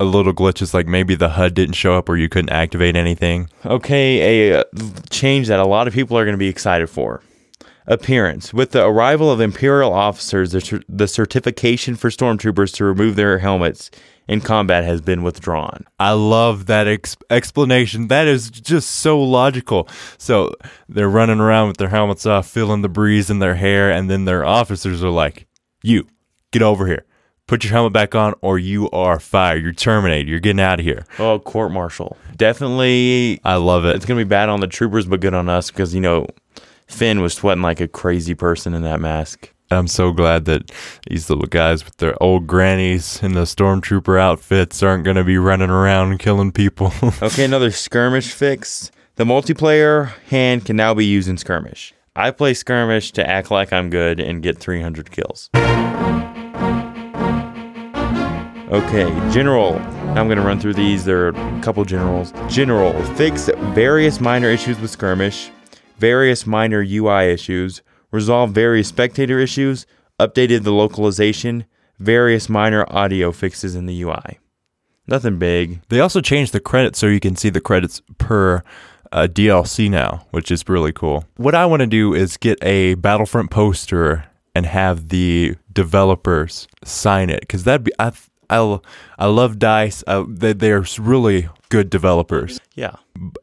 a 0.00 0.04
little 0.04 0.32
glitch, 0.32 0.54
glitches, 0.54 0.74
like 0.74 0.86
maybe 0.86 1.14
the 1.14 1.30
HUD 1.30 1.54
didn't 1.54 1.74
show 1.74 1.96
up 1.96 2.08
or 2.08 2.16
you 2.16 2.28
couldn't 2.28 2.50
activate 2.50 2.96
anything. 2.96 3.48
Okay, 3.64 4.50
a 4.50 4.60
uh, 4.60 4.64
change 5.10 5.48
that 5.48 5.60
a 5.60 5.66
lot 5.66 5.86
of 5.88 5.94
people 5.94 6.18
are 6.18 6.24
going 6.24 6.34
to 6.34 6.38
be 6.38 6.48
excited 6.48 6.88
for. 6.88 7.22
Appearance. 7.86 8.54
With 8.54 8.70
the 8.70 8.84
arrival 8.84 9.30
of 9.30 9.40
Imperial 9.40 9.92
officers, 9.92 10.52
the, 10.52 10.60
cer- 10.60 10.82
the 10.88 11.06
certification 11.06 11.96
for 11.96 12.08
stormtroopers 12.08 12.74
to 12.76 12.84
remove 12.84 13.16
their 13.16 13.38
helmets 13.38 13.90
in 14.26 14.40
combat 14.40 14.84
has 14.84 15.02
been 15.02 15.22
withdrawn. 15.22 15.84
I 15.98 16.12
love 16.12 16.64
that 16.66 16.88
ex- 16.88 17.16
explanation. 17.28 18.08
That 18.08 18.26
is 18.26 18.50
just 18.50 18.90
so 18.90 19.20
logical. 19.22 19.86
So 20.16 20.54
they're 20.88 21.10
running 21.10 21.40
around 21.40 21.68
with 21.68 21.76
their 21.76 21.90
helmets 21.90 22.24
off, 22.24 22.48
feeling 22.48 22.80
the 22.80 22.88
breeze 22.88 23.28
in 23.28 23.40
their 23.40 23.54
hair, 23.54 23.90
and 23.90 24.08
then 24.08 24.24
their 24.24 24.46
officers 24.46 25.04
are 25.04 25.10
like, 25.10 25.46
"You 25.82 26.06
get 26.52 26.62
over 26.62 26.86
here, 26.86 27.04
put 27.46 27.64
your 27.64 27.72
helmet 27.72 27.92
back 27.92 28.14
on, 28.14 28.34
or 28.40 28.58
you 28.58 28.90
are 28.90 29.18
fired. 29.20 29.62
You're 29.62 29.72
terminated. 29.72 30.28
You're 30.28 30.40
getting 30.40 30.60
out 30.60 30.78
of 30.80 30.84
here." 30.84 31.04
Oh, 31.18 31.38
court 31.38 31.72
martial. 31.72 32.16
Definitely, 32.36 33.40
I 33.44 33.56
love 33.56 33.84
it. 33.84 33.96
it's 33.96 34.04
going 34.06 34.18
to 34.18 34.24
be 34.24 34.28
bad 34.28 34.48
on 34.48 34.60
the 34.60 34.66
troopers, 34.66 35.06
but 35.06 35.20
good 35.20 35.34
on 35.34 35.48
us 35.48 35.70
because, 35.70 35.94
you 35.94 36.00
know, 36.00 36.26
Finn 36.88 37.20
was 37.20 37.34
sweating 37.34 37.62
like 37.62 37.80
a 37.80 37.88
crazy 37.88 38.34
person 38.34 38.74
in 38.74 38.82
that 38.82 39.00
mask. 39.00 39.50
I'm 39.70 39.88
so 39.88 40.12
glad 40.12 40.44
that 40.44 40.70
these 41.08 41.28
little 41.30 41.46
guys 41.46 41.84
with 41.84 41.96
their 41.96 42.20
old 42.22 42.46
grannies 42.46 43.20
in 43.22 43.32
the 43.32 43.42
stormtrooper 43.42 44.20
outfits 44.20 44.82
aren't 44.82 45.04
going 45.04 45.16
to 45.16 45.24
be 45.24 45.38
running 45.38 45.70
around 45.70 46.18
killing 46.18 46.52
people. 46.52 46.92
Okay, 47.22 47.44
another 47.44 47.70
skirmish 47.70 48.32
fix. 48.32 48.90
The 49.16 49.24
multiplayer 49.24 50.12
hand 50.28 50.64
can 50.66 50.76
now 50.76 50.92
be 50.94 51.06
used 51.06 51.28
in 51.28 51.38
skirmish. 51.38 51.94
I 52.14 52.30
play 52.30 52.54
skirmish 52.54 53.12
to 53.12 53.28
act 53.28 53.50
like 53.50 53.72
I'm 53.72 53.90
good 53.90 54.20
and 54.20 54.42
get 54.42 54.58
300 54.58 55.10
kills. 55.10 55.50
Okay, 58.70 59.10
general. 59.30 59.74
I'm 60.16 60.26
going 60.26 60.38
to 60.38 60.42
run 60.42 60.58
through 60.58 60.72
these. 60.72 61.04
There 61.04 61.26
are 61.26 61.28
a 61.28 61.60
couple 61.60 61.84
generals. 61.84 62.32
General, 62.48 62.94
fix 63.14 63.50
various 63.74 64.20
minor 64.22 64.48
issues 64.48 64.80
with 64.80 64.90
skirmish, 64.90 65.50
various 65.98 66.46
minor 66.46 66.82
UI 66.82 67.30
issues, 67.30 67.82
resolve 68.10 68.52
various 68.52 68.88
spectator 68.88 69.38
issues, 69.38 69.84
updated 70.18 70.62
the 70.62 70.72
localization, 70.72 71.66
various 71.98 72.48
minor 72.48 72.86
audio 72.88 73.32
fixes 73.32 73.74
in 73.74 73.84
the 73.84 74.02
UI. 74.02 74.38
Nothing 75.06 75.38
big. 75.38 75.82
They 75.90 76.00
also 76.00 76.22
changed 76.22 76.54
the 76.54 76.60
credits 76.60 76.98
so 76.98 77.06
you 77.06 77.20
can 77.20 77.36
see 77.36 77.50
the 77.50 77.60
credits 77.60 78.00
per 78.16 78.62
uh, 79.12 79.28
DLC 79.30 79.90
now, 79.90 80.26
which 80.30 80.50
is 80.50 80.66
really 80.66 80.92
cool. 80.92 81.26
What 81.36 81.54
I 81.54 81.66
want 81.66 81.80
to 81.80 81.86
do 81.86 82.14
is 82.14 82.38
get 82.38 82.58
a 82.64 82.94
Battlefront 82.94 83.50
poster 83.50 84.24
and 84.54 84.64
have 84.64 85.10
the 85.10 85.56
developers 85.70 86.66
sign 86.82 87.28
it 87.28 87.40
because 87.40 87.64
that'd 87.64 87.84
be 87.84 87.92
I 87.98 88.12
I 88.50 88.78
I 89.18 89.26
love 89.26 89.58
Dice. 89.58 90.02
They 90.28 90.52
they're 90.52 90.84
really 90.98 91.48
good 91.70 91.90
developers, 91.90 92.60
Yeah. 92.76 92.96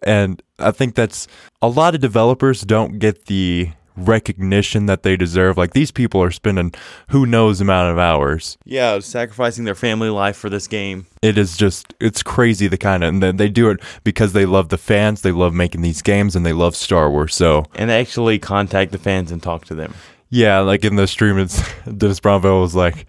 and 0.04 0.42
I 0.60 0.72
think 0.72 0.96
that's 0.96 1.28
a 1.62 1.68
lot 1.68 1.96
of 1.96 2.02
developers 2.02 2.62
don't 2.62 2.98
get 3.00 3.26
the 3.26 3.72
recognition 3.98 4.86
that 4.86 5.04
they 5.04 5.16
deserve. 5.18 5.58
Like 5.58 5.74
these 5.74 5.92
people 5.92 6.22
are 6.24 6.32
spending 6.32 6.74
who 7.10 7.26
knows 7.26 7.60
amount 7.62 7.92
of 7.92 7.98
hours 7.98 8.58
Yeah, 8.64 9.00
sacrificing 9.00 9.66
their 9.66 9.76
family 9.76 10.10
life 10.10 10.38
for 10.38 10.50
this 10.50 10.68
game. 10.68 11.08
it 11.22 11.38
is 11.38 11.58
just 11.58 11.94
it's 12.00 12.24
crazy 12.24 12.68
the 12.68 12.78
kind 12.78 13.04
of 13.04 13.10
and 13.10 13.22
then 13.24 13.38
they 13.38 13.50
do 13.50 13.70
it 13.70 13.80
because 14.04 14.32
they 14.34 14.46
love 14.46 14.70
the 14.70 14.78
fans 14.78 15.22
they 15.22 15.32
love 15.32 15.54
making 15.54 15.82
these 15.82 16.02
games 16.02 16.36
and 16.36 16.46
they 16.46 16.54
love 16.54 16.76
star 16.76 17.10
wars 17.12 17.36
so 17.36 17.66
And 17.76 17.92
actually 17.92 18.40
contact 18.40 18.92
the 18.94 18.98
fans 18.98 19.30
and 19.32 19.42
talk 19.44 19.66
to 19.66 19.76
them. 19.76 19.94
yeah 20.30 20.60
like 20.60 20.86
in 20.86 20.96
the 20.96 21.08
stream 21.08 21.38
it's 21.38 21.62
Dennis 21.98 22.20
Brännvall 22.22 22.62
was 22.62 22.76
like 22.76 23.08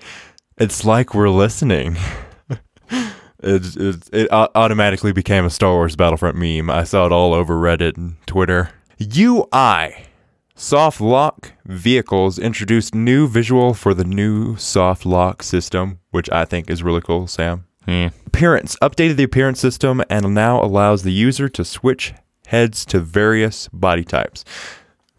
it's 0.62 0.84
like 0.84 1.14
we're 1.14 1.30
listening. 1.30 1.96
It, 3.44 3.76
it, 3.76 4.08
it 4.12 4.28
au- 4.30 4.50
automatically 4.54 5.12
became 5.12 5.44
a 5.44 5.50
star 5.50 5.72
wars 5.72 5.96
battlefront 5.96 6.36
meme. 6.36 6.70
I 6.70 6.84
saw 6.84 7.06
it 7.06 7.10
all 7.10 7.34
over 7.34 7.56
reddit 7.56 7.96
and 7.96 8.14
twitter. 8.24 8.70
Ui 9.00 9.94
soft 10.54 11.00
lock 11.00 11.50
vehicles 11.66 12.38
introduced 12.38 12.94
new 12.94 13.26
visual 13.26 13.74
for 13.74 13.94
the 13.94 14.04
new 14.04 14.54
soft 14.56 15.04
lock 15.04 15.42
system 15.42 15.98
which 16.12 16.30
i 16.30 16.44
think 16.44 16.70
is 16.70 16.84
really 16.84 17.00
cool 17.00 17.26
sam. 17.26 17.64
Appearance 18.26 18.76
updated 18.80 19.16
the 19.16 19.24
appearance 19.24 19.58
system 19.58 20.00
and 20.08 20.32
now 20.36 20.62
allows 20.62 21.02
the 21.02 21.10
user 21.12 21.48
to 21.48 21.64
switch 21.64 22.14
heads 22.46 22.84
to 22.84 23.00
various 23.00 23.66
body 23.72 24.04
types. 24.04 24.44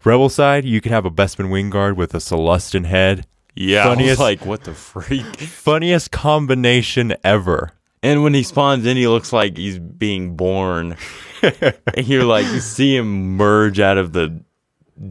Rebel 0.02 0.30
side, 0.30 0.64
you 0.64 0.80
can 0.80 0.92
have 0.92 1.04
a 1.04 1.10
Bespin 1.10 1.50
Wingguard 1.50 1.96
with 1.96 2.14
a 2.14 2.18
Sullustan 2.18 2.86
head. 2.86 3.26
Yeah, 3.54 3.84
Funniest- 3.84 4.20
like, 4.20 4.44
what 4.44 4.64
the 4.64 4.74
freak? 4.74 5.36
Funniest 5.36 6.10
combination 6.10 7.14
ever. 7.22 7.70
And 8.02 8.22
when 8.22 8.34
he 8.34 8.42
spawns 8.42 8.84
in, 8.84 8.96
he 8.96 9.06
looks 9.08 9.32
like 9.32 9.56
he's 9.56 9.78
being 9.78 10.36
born. 10.36 10.96
and 11.42 12.06
you're 12.06 12.24
like 12.24 12.44
you 12.46 12.60
see 12.60 12.96
him 12.96 13.36
merge 13.36 13.80
out 13.80 13.96
of 13.96 14.12
the 14.12 14.42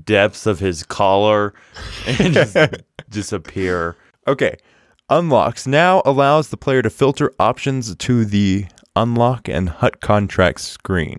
depths 0.04 0.46
of 0.46 0.60
his 0.60 0.84
collar 0.84 1.54
and 2.06 2.34
just 2.34 2.56
disappear. 3.10 3.96
Okay. 4.28 4.58
Unlocks 5.10 5.66
now 5.68 6.02
allows 6.06 6.50
the 6.50 6.58
player 6.58 6.82
to 6.82 6.90
filter 6.90 7.34
options 7.40 7.96
to 7.96 8.26
the 8.26 8.66
unlock 8.96 9.50
and 9.50 9.70
Hutt 9.70 10.00
contract 10.02 10.62
screen. 10.62 11.18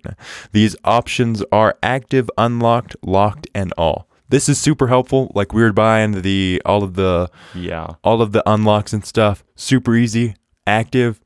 These 0.53 0.77
options 0.85 1.43
are 1.53 1.77
active, 1.83 2.31
unlocked, 2.39 2.97
locked, 3.03 3.47
and 3.55 3.73
all. 3.77 4.09
This 4.35 4.49
is 4.49 4.59
super 4.59 4.89
helpful. 4.89 5.31
Like 5.33 5.53
we 5.53 5.63
were 5.63 5.73
buying 5.73 6.23
the 6.23 6.61
all 6.67 6.83
of 6.83 6.95
the 6.95 7.31
Yeah. 7.55 7.91
all 8.03 8.21
of 8.21 8.33
the 8.33 8.43
unlocks 8.51 8.93
and 8.93 9.07
stuff. 9.07 9.45
Super 9.55 9.95
easy, 9.95 10.35
active, 10.67 11.21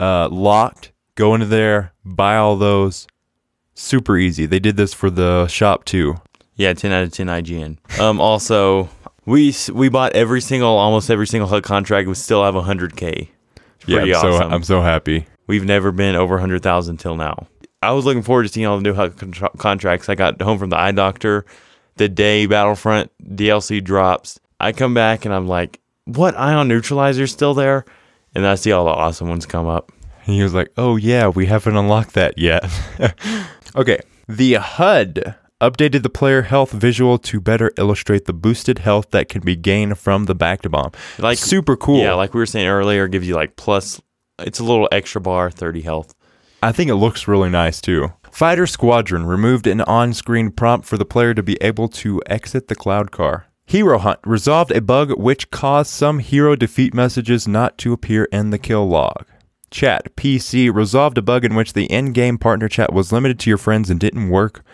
uh, 0.00 0.30
locked. 0.30 0.90
Go 1.14 1.34
into 1.34 1.44
there, 1.44 1.92
buy 2.06 2.38
all 2.38 2.56
those. 2.56 3.06
Super 3.74 4.16
easy. 4.16 4.46
They 4.46 4.60
did 4.60 4.78
this 4.78 4.94
for 4.94 5.10
the 5.10 5.46
shop 5.46 5.84
too. 5.84 6.22
Yeah, 6.56 6.72
10 6.72 6.90
out 6.90 7.02
of 7.02 7.12
10 7.12 7.26
IGN. 7.26 7.76
Um 8.00 8.18
also 8.18 8.88
we 9.26 9.54
we 9.70 9.90
bought 9.90 10.14
every 10.14 10.40
single 10.40 10.70
almost 10.78 11.10
every 11.10 11.26
single 11.26 11.50
Hutt 11.50 11.64
contract 11.64 12.08
we 12.08 12.14
still 12.14 12.42
have 12.44 12.54
100k. 12.54 13.28
Yeah, 13.86 13.98
Pretty 13.98 14.14
I'm 14.14 14.20
so. 14.22 14.36
I'm 14.38 14.62
so 14.64 14.80
happy. 14.80 15.26
We've 15.46 15.66
never 15.66 15.92
been 15.92 16.16
over 16.16 16.36
100,000 16.36 16.96
till 16.96 17.16
now. 17.16 17.46
I 17.82 17.92
was 17.92 18.06
looking 18.06 18.22
forward 18.22 18.44
to 18.44 18.48
seeing 18.48 18.66
all 18.66 18.78
the 18.78 18.82
new 18.82 18.94
HUD 18.94 19.18
contra- 19.18 19.50
contracts. 19.58 20.08
I 20.08 20.14
got 20.14 20.40
home 20.40 20.58
from 20.58 20.70
the 20.70 20.78
eye 20.78 20.92
doctor 20.92 21.44
the 21.96 22.08
day 22.08 22.46
Battlefront 22.46 23.10
DLC 23.22 23.82
drops. 23.82 24.40
I 24.60 24.72
come 24.72 24.94
back 24.94 25.24
and 25.24 25.34
I'm 25.34 25.46
like, 25.46 25.80
"What 26.04 26.36
ion 26.36 26.68
neutralizer's 26.68 27.32
still 27.32 27.54
there?" 27.54 27.84
And 28.34 28.46
I 28.46 28.54
see 28.56 28.72
all 28.72 28.84
the 28.84 28.90
awesome 28.90 29.28
ones 29.28 29.46
come 29.46 29.66
up. 29.66 29.92
And 30.26 30.34
he 30.34 30.42
was 30.42 30.54
like, 30.54 30.72
"Oh 30.76 30.96
yeah, 30.96 31.28
we 31.28 31.46
haven't 31.46 31.76
unlocked 31.76 32.14
that 32.14 32.38
yet." 32.38 32.64
okay, 33.76 34.00
the 34.28 34.54
HUD 34.54 35.36
updated 35.60 36.02
the 36.02 36.10
player 36.10 36.42
health 36.42 36.72
visual 36.72 37.16
to 37.18 37.40
better 37.40 37.72
illustrate 37.78 38.26
the 38.26 38.32
boosted 38.32 38.80
health 38.80 39.10
that 39.10 39.28
can 39.28 39.42
be 39.42 39.56
gained 39.56 39.98
from 39.98 40.26
the 40.26 40.34
Bacta 40.34 40.70
bomb. 40.70 40.92
Like 41.18 41.38
super 41.38 41.76
cool. 41.76 42.00
Yeah, 42.00 42.14
like 42.14 42.34
we 42.34 42.40
were 42.40 42.46
saying 42.46 42.66
earlier, 42.66 43.08
gives 43.08 43.26
you 43.26 43.34
like 43.34 43.56
plus. 43.56 44.00
It's 44.40 44.58
a 44.58 44.64
little 44.64 44.88
extra 44.90 45.20
bar, 45.20 45.50
30 45.50 45.82
health. 45.82 46.14
I 46.62 46.72
think 46.72 46.90
it 46.90 46.96
looks 46.96 47.28
really 47.28 47.50
nice 47.50 47.80
too. 47.80 48.12
Fighter 48.34 48.66
Squadron 48.66 49.26
removed 49.26 49.64
an 49.68 49.80
on-screen 49.82 50.50
prompt 50.50 50.88
for 50.88 50.98
the 50.98 51.04
player 51.04 51.34
to 51.34 51.42
be 51.44 51.56
able 51.60 51.86
to 51.90 52.20
exit 52.26 52.66
the 52.66 52.74
cloud 52.74 53.12
car. 53.12 53.46
Hero 53.64 53.96
Hunt 53.96 54.18
resolved 54.24 54.72
a 54.72 54.80
bug 54.80 55.12
which 55.16 55.52
caused 55.52 55.90
some 55.90 56.18
hero 56.18 56.56
defeat 56.56 56.92
messages 56.92 57.46
not 57.46 57.78
to 57.78 57.92
appear 57.92 58.24
in 58.32 58.50
the 58.50 58.58
kill 58.58 58.88
log. 58.88 59.24
Chat 59.70 60.16
PC 60.16 60.74
resolved 60.74 61.16
a 61.16 61.22
bug 61.22 61.44
in 61.44 61.54
which 61.54 61.74
the 61.74 61.84
in-game 61.84 62.36
partner 62.36 62.68
chat 62.68 62.92
was 62.92 63.12
limited 63.12 63.38
to 63.38 63.50
your 63.50 63.56
friends 63.56 63.88
and 63.88 64.00
didn't 64.00 64.28
work 64.28 64.64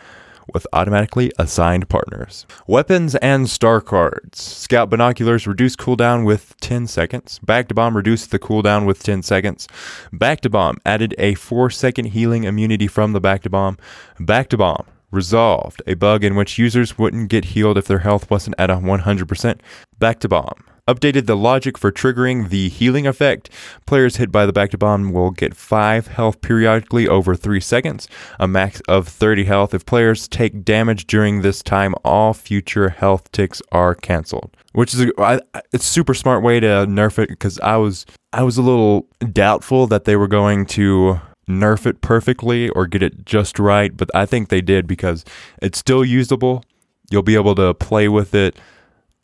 with 0.52 0.66
automatically 0.72 1.32
assigned 1.38 1.88
partners. 1.88 2.46
Weapons 2.66 3.14
and 3.16 3.48
star 3.48 3.80
cards. 3.80 4.42
Scout 4.42 4.90
binoculars 4.90 5.46
reduce 5.46 5.76
cooldown 5.76 6.24
with 6.24 6.54
10 6.60 6.86
seconds. 6.86 7.40
Bacta 7.44 7.74
bomb 7.74 7.96
reduced 7.96 8.30
the 8.30 8.38
cooldown 8.38 8.86
with 8.86 9.02
10 9.02 9.22
seconds. 9.22 9.68
Bacta 10.12 10.50
bomb 10.50 10.78
added 10.84 11.14
a 11.18 11.34
4 11.34 11.70
second 11.70 12.06
healing 12.06 12.44
immunity 12.44 12.86
from 12.86 13.12
the 13.12 13.20
Bacta 13.20 13.50
bomb. 13.50 13.78
Bacta 14.18 14.58
bomb 14.58 14.86
resolved 15.10 15.82
a 15.86 15.94
bug 15.94 16.22
in 16.24 16.36
which 16.36 16.58
users 16.58 16.96
wouldn't 16.96 17.28
get 17.28 17.46
healed 17.46 17.76
if 17.76 17.86
their 17.86 17.98
health 17.98 18.30
wasn't 18.30 18.54
at 18.58 18.70
a 18.70 18.76
100%. 18.76 19.60
Bacta 20.00 20.28
bomb 20.28 20.64
updated 20.92 21.26
the 21.26 21.36
logic 21.36 21.78
for 21.78 21.92
triggering 21.92 22.48
the 22.48 22.68
healing 22.68 23.06
effect. 23.06 23.50
Players 23.86 24.16
hit 24.16 24.32
by 24.32 24.46
the 24.46 24.52
Bacta 24.52 24.78
bomb 24.78 25.12
will 25.12 25.30
get 25.30 25.54
5 25.54 26.08
health 26.08 26.40
periodically 26.40 27.06
over 27.06 27.34
3 27.36 27.60
seconds, 27.60 28.08
a 28.38 28.48
max 28.48 28.80
of 28.88 29.06
30 29.06 29.44
health. 29.44 29.74
If 29.74 29.86
players 29.86 30.26
take 30.26 30.64
damage 30.64 31.06
during 31.06 31.42
this 31.42 31.62
time, 31.62 31.94
all 32.04 32.34
future 32.34 32.88
health 32.88 33.30
ticks 33.32 33.62
are 33.70 33.94
canceled. 33.94 34.56
Which 34.72 34.94
is 34.94 35.00
a 35.00 35.10
I, 35.18 35.40
it's 35.72 35.84
super 35.84 36.14
smart 36.14 36.42
way 36.42 36.60
to 36.60 36.86
nerf 36.86 37.18
it 37.18 37.28
because 37.28 37.58
I 37.60 37.76
was 37.76 38.06
I 38.32 38.42
was 38.42 38.56
a 38.56 38.62
little 38.62 39.08
doubtful 39.32 39.86
that 39.88 40.04
they 40.04 40.16
were 40.16 40.28
going 40.28 40.66
to 40.66 41.20
nerf 41.48 41.86
it 41.86 42.00
perfectly 42.00 42.68
or 42.70 42.86
get 42.86 43.02
it 43.02 43.24
just 43.24 43.58
right, 43.58 43.96
but 43.96 44.08
I 44.14 44.26
think 44.26 44.48
they 44.48 44.60
did 44.60 44.86
because 44.86 45.24
it's 45.60 45.78
still 45.78 46.04
usable. 46.04 46.64
You'll 47.10 47.22
be 47.22 47.34
able 47.34 47.56
to 47.56 47.74
play 47.74 48.08
with 48.08 48.34
it 48.34 48.56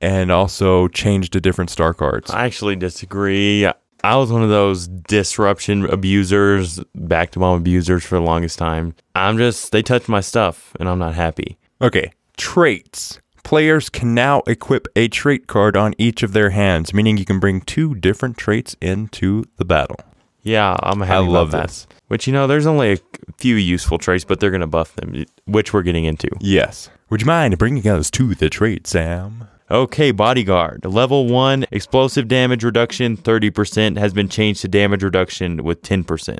and 0.01 0.31
also 0.31 0.89
change 0.89 1.31
to 1.31 1.41
different 1.41 1.71
star 1.71 1.95
cards. 1.95 2.31
I 2.31 2.45
actually 2.45 2.77
disagree. 2.77 3.67
I 4.05 4.17
was 4.17 4.31
one 4.31 4.43
of 4.43 4.51
those 4.51 4.87
disruption 4.87 5.85
abusers, 5.87 6.79
Bacta 6.97 7.41
bomb 7.41 7.59
abusers 7.59 8.05
for 8.05 8.17
the 8.17 8.21
longest 8.25 8.59
time. 8.59 8.95
I'm 9.15 9.37
just, 9.37 9.73
they 9.73 9.83
touched 9.83 10.09
my 10.09 10.21
stuff 10.21 10.77
and 10.79 10.89
I'm 10.89 10.99
not 10.99 11.15
happy. 11.15 11.59
Okay, 11.81 12.13
traits. 12.37 13.21
Players 13.43 13.89
can 13.89 14.15
now 14.15 14.43
equip 14.47 14.87
a 14.97 15.09
trait 15.09 15.47
card 15.47 15.77
on 15.77 15.95
each 15.99 16.23
of 16.23 16.33
their 16.33 16.51
hands, 16.51 16.93
meaning 16.93 17.17
you 17.17 17.25
can 17.25 17.39
bring 17.41 17.61
two 17.61 17.95
different 17.95 18.37
traits 18.37 18.77
into 18.81 19.45
the 19.57 19.65
battle. 19.65 19.97
Yeah, 20.43 20.77
I'm 20.83 21.01
happy 21.01 21.13
I 21.13 21.19
about 21.19 21.31
love 21.31 21.51
that. 21.53 21.69
this. 21.69 21.87
Which, 22.09 22.27
you 22.29 22.33
know, 22.33 22.47
there's 22.47 22.67
only 22.67 22.93
a 22.93 22.99
few 23.39 23.57
useful 23.57 23.99
traits, 23.99 24.25
but 24.25 24.39
they're 24.39 24.51
going 24.51 24.61
to 24.61 24.67
buff 24.69 24.95
them, 24.95 25.25
which 25.47 25.73
we're 25.73 25.83
getting 25.83 26.05
into. 26.05 26.29
Yes. 26.41 26.89
Would 27.11 27.23
you 27.23 27.27
mind 27.27 27.59
bringing 27.59 27.87
us 27.89 28.11
to 28.13 28.35
the 28.35 28.49
trait, 28.49 28.87
Sam? 28.87 29.49
Okay, 29.71 30.13
bodyguard. 30.13 30.85
Level 30.85 31.27
1, 31.27 31.67
explosive 31.73 32.29
damage 32.29 32.63
reduction 32.63 33.17
30% 33.17 33.99
has 33.99 34.13
been 34.13 34.29
changed 34.29 34.61
to 34.63 34.69
damage 34.69 35.03
reduction 35.03 35.65
with 35.65 35.83
10%. 35.83 36.39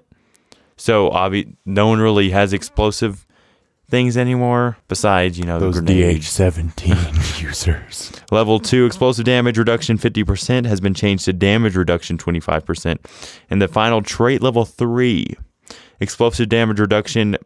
So, 0.77 1.11
obvi- 1.11 1.57
no 1.65 1.89
one 1.89 2.01
really 2.01 2.31
has 2.31 2.53
explosive 2.53 3.27
things 3.89 4.17
anymore 4.17 4.77
besides, 4.89 5.39
you 5.39 5.45
know, 5.45 5.59
Those 5.59 5.83
the. 5.83 6.03
DH17 6.03 7.41
users. 7.43 8.13
Level 8.31 8.61
2, 8.61 8.87
explosive 8.87 9.25
damage 9.25 9.59
reduction 9.59 9.99
50% 9.99 10.67
has 10.67 10.81
been 10.81 10.95
changed 10.95 11.25
to 11.25 11.33
damage 11.33 11.77
reduction 11.77 12.19
25%. 12.19 12.99
And 13.51 13.61
the 13.61 13.69
final 13.69 14.03
trait, 14.03 14.43
level 14.43 14.65
3, 14.65 15.35
explosive 16.01 16.49
damage 16.49 16.79
reduction 16.79 17.37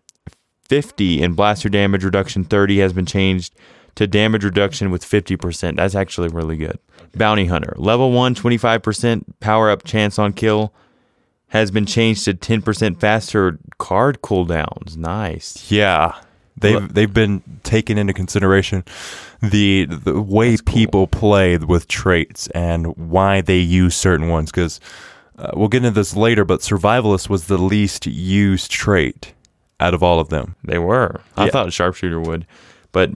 50 0.65 1.23
and 1.23 1.35
blaster 1.37 1.69
damage 1.69 2.05
reduction 2.05 2.45
30 2.45 2.79
has 2.79 2.93
been 2.93 3.07
changed 3.07 3.55
to 3.97 4.07
damage 4.07 4.45
reduction 4.45 4.91
with 4.91 5.05
50%. 5.05 5.77
That's 5.77 5.95
actually 5.95 6.29
really 6.29 6.57
good. 6.57 6.79
Bounty 7.15 7.47
Hunter, 7.47 7.75
level 7.77 8.13
1, 8.13 8.35
25% 8.35 9.25
power 9.41 9.71
up 9.71 9.85
chance 9.85 10.19
on 10.19 10.33
kill 10.33 10.73
has 11.49 11.71
been 11.73 11.87
changed 11.87 12.25
to 12.27 12.35
10% 12.35 13.01
faster 13.01 13.59
card 13.79 14.23
cooldowns. 14.23 14.97
Nice. 14.97 15.71
Yeah. 15.71 16.15
They've 16.57 16.93
they've 16.93 17.13
been 17.13 17.43
taken 17.63 17.97
into 17.97 18.13
consideration 18.13 18.85
the 19.41 19.87
the 19.87 20.21
way 20.21 20.57
cool. 20.59 20.75
people 20.75 21.07
play 21.07 21.57
with 21.57 21.89
traits 21.89 22.49
and 22.49 22.95
why 22.99 23.41
they 23.41 23.57
use 23.59 23.97
certain 23.97 24.29
ones 24.29 24.51
because 24.51 24.79
uh, 25.39 25.53
we'll 25.55 25.69
get 25.69 25.79
into 25.85 25.93
this 25.93 26.15
later. 26.15 26.45
But 26.45 26.61
survivalist 26.61 27.31
was 27.31 27.47
the 27.47 27.57
least 27.57 28.07
used 28.07 28.71
trait 28.71 29.33
out 29.81 29.95
of 29.95 30.03
all 30.03 30.21
of 30.21 30.29
them. 30.29 30.55
They 30.63 30.79
were. 30.79 31.23
I 31.35 31.47
Yeah. 31.47 31.51
thought 31.51 31.73
Sharpshooter 31.73 32.21
would. 32.21 32.47
But 32.93 33.11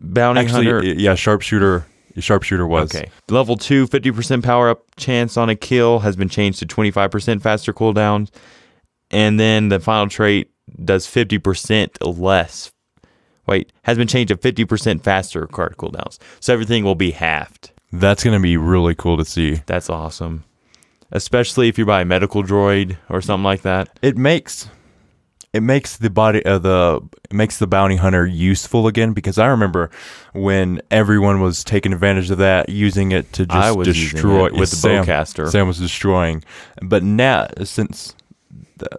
Bounty 0.00 0.40
Actually, 0.40 0.66
Hunter. 0.66 0.84
yeah, 0.84 1.14
sharpshooter 1.14 1.86
sharpshooter 2.18 2.66
was 2.66 2.94
Okay. 2.94 3.10
Level 3.28 3.56
2, 3.56 3.86
50% 3.88 4.42
power 4.42 4.70
up 4.70 4.84
chance 4.96 5.36
on 5.36 5.48
a 5.50 5.54
kill 5.54 5.98
has 6.00 6.16
been 6.16 6.28
changed 6.28 6.58
to 6.60 6.66
25% 6.66 7.42
faster 7.42 7.72
cooldowns. 7.72 8.30
And 9.10 9.38
then 9.38 9.68
the 9.68 9.78
final 9.80 10.08
trait 10.08 10.50
does 10.84 11.06
50% 11.06 12.18
less. 12.18 12.72
Wait, 13.46 13.72
has 13.82 13.96
been 13.96 14.08
changed 14.08 14.28
to 14.28 14.36
50% 14.36 15.02
faster 15.02 15.46
card 15.46 15.76
cooldowns. 15.76 16.18
So 16.40 16.52
everything 16.52 16.84
will 16.84 16.94
be 16.94 17.12
halved. 17.12 17.70
That's 17.92 18.24
gonna 18.24 18.40
be 18.40 18.56
really 18.56 18.94
cool 18.94 19.16
to 19.16 19.24
see. 19.24 19.62
That's 19.66 19.88
awesome. 19.88 20.44
Especially 21.12 21.68
if 21.68 21.78
you 21.78 21.86
buy 21.86 22.00
a 22.00 22.04
medical 22.04 22.42
droid 22.42 22.96
or 23.08 23.20
something 23.20 23.44
like 23.44 23.62
that. 23.62 23.96
It 24.02 24.16
makes 24.16 24.68
it 25.56 25.62
makes 25.62 25.96
the 25.96 26.10
body 26.10 26.44
uh, 26.44 26.58
the 26.58 27.00
it 27.24 27.32
makes 27.32 27.58
the 27.58 27.66
bounty 27.66 27.96
hunter 27.96 28.26
useful 28.26 28.86
again 28.86 29.12
because 29.12 29.38
I 29.38 29.46
remember 29.46 29.90
when 30.32 30.82
everyone 30.90 31.40
was 31.40 31.64
taking 31.64 31.92
advantage 31.92 32.30
of 32.30 32.38
that, 32.38 32.68
using 32.68 33.12
it 33.12 33.32
to 33.32 33.46
just 33.46 33.56
I 33.56 33.72
was 33.72 33.88
using 33.88 34.10
destroy 34.10 34.46
it 34.46 34.52
with 34.52 34.70
the 34.70 34.76
Sam, 34.76 35.04
bowcaster. 35.04 35.50
Sam 35.50 35.66
was 35.66 35.78
destroying, 35.78 36.44
but 36.82 37.02
now 37.02 37.48
since 37.64 38.14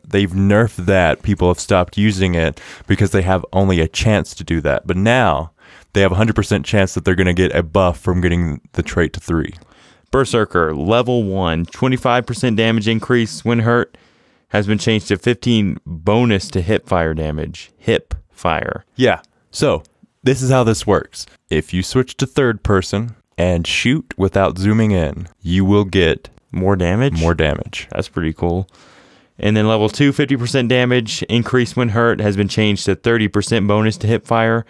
they've 0.03 0.31
nerfed 0.31 0.85
that, 0.85 1.21
people 1.21 1.47
have 1.49 1.59
stopped 1.59 1.97
using 1.97 2.33
it 2.33 2.59
because 2.87 3.11
they 3.11 3.21
have 3.21 3.45
only 3.53 3.79
a 3.79 3.87
chance 3.87 4.33
to 4.35 4.43
do 4.43 4.59
that. 4.61 4.87
But 4.87 4.97
now 4.97 5.51
they 5.93 6.01
have 6.01 6.11
a 6.11 6.15
hundred 6.15 6.35
percent 6.35 6.65
chance 6.65 6.95
that 6.95 7.05
they're 7.05 7.15
going 7.15 7.27
to 7.27 7.33
get 7.33 7.55
a 7.55 7.61
buff 7.61 7.99
from 7.99 8.19
getting 8.19 8.61
the 8.73 8.83
trait 8.83 9.13
to 9.13 9.19
three. 9.19 9.53
Berserker, 10.09 10.73
level 10.73 11.23
1, 11.23 11.65
25% 11.65 12.55
damage 12.55 12.87
increase 12.87 13.43
when 13.43 13.59
hurt 13.59 13.97
has 14.49 14.67
been 14.67 14.77
changed 14.77 15.07
to 15.09 15.17
15 15.17 15.77
bonus 15.85 16.47
to 16.49 16.61
hip 16.61 16.87
fire 16.87 17.13
damage. 17.13 17.71
Hip 17.77 18.13
fire. 18.31 18.85
Yeah. 18.95 19.21
So 19.51 19.83
this 20.23 20.41
is 20.41 20.49
how 20.49 20.63
this 20.63 20.85
works. 20.87 21.25
If 21.49 21.73
you 21.73 21.83
switch 21.83 22.15
to 22.17 22.25
third 22.25 22.63
person 22.63 23.15
and 23.37 23.65
shoot 23.67 24.13
without 24.17 24.57
zooming 24.57 24.91
in, 24.91 25.27
you 25.41 25.65
will 25.65 25.85
get 25.85 26.29
More 26.51 26.75
damage? 26.75 27.19
more 27.19 27.33
damage. 27.33 27.87
That's 27.91 28.09
pretty 28.09 28.33
cool. 28.33 28.69
And 29.39 29.55
then 29.55 29.67
level 29.67 29.87
2, 29.89 30.11
50% 30.13 30.67
damage, 30.67 31.21
increase 31.23 31.75
when 31.75 31.89
hurt, 31.89 32.19
has 32.21 32.35
been 32.35 32.47
changed 32.47 32.85
to 32.85 32.95
30% 32.95 33.67
bonus 33.67 33.95
to 33.97 34.07
hip 34.07 34.25
fire. 34.25 34.65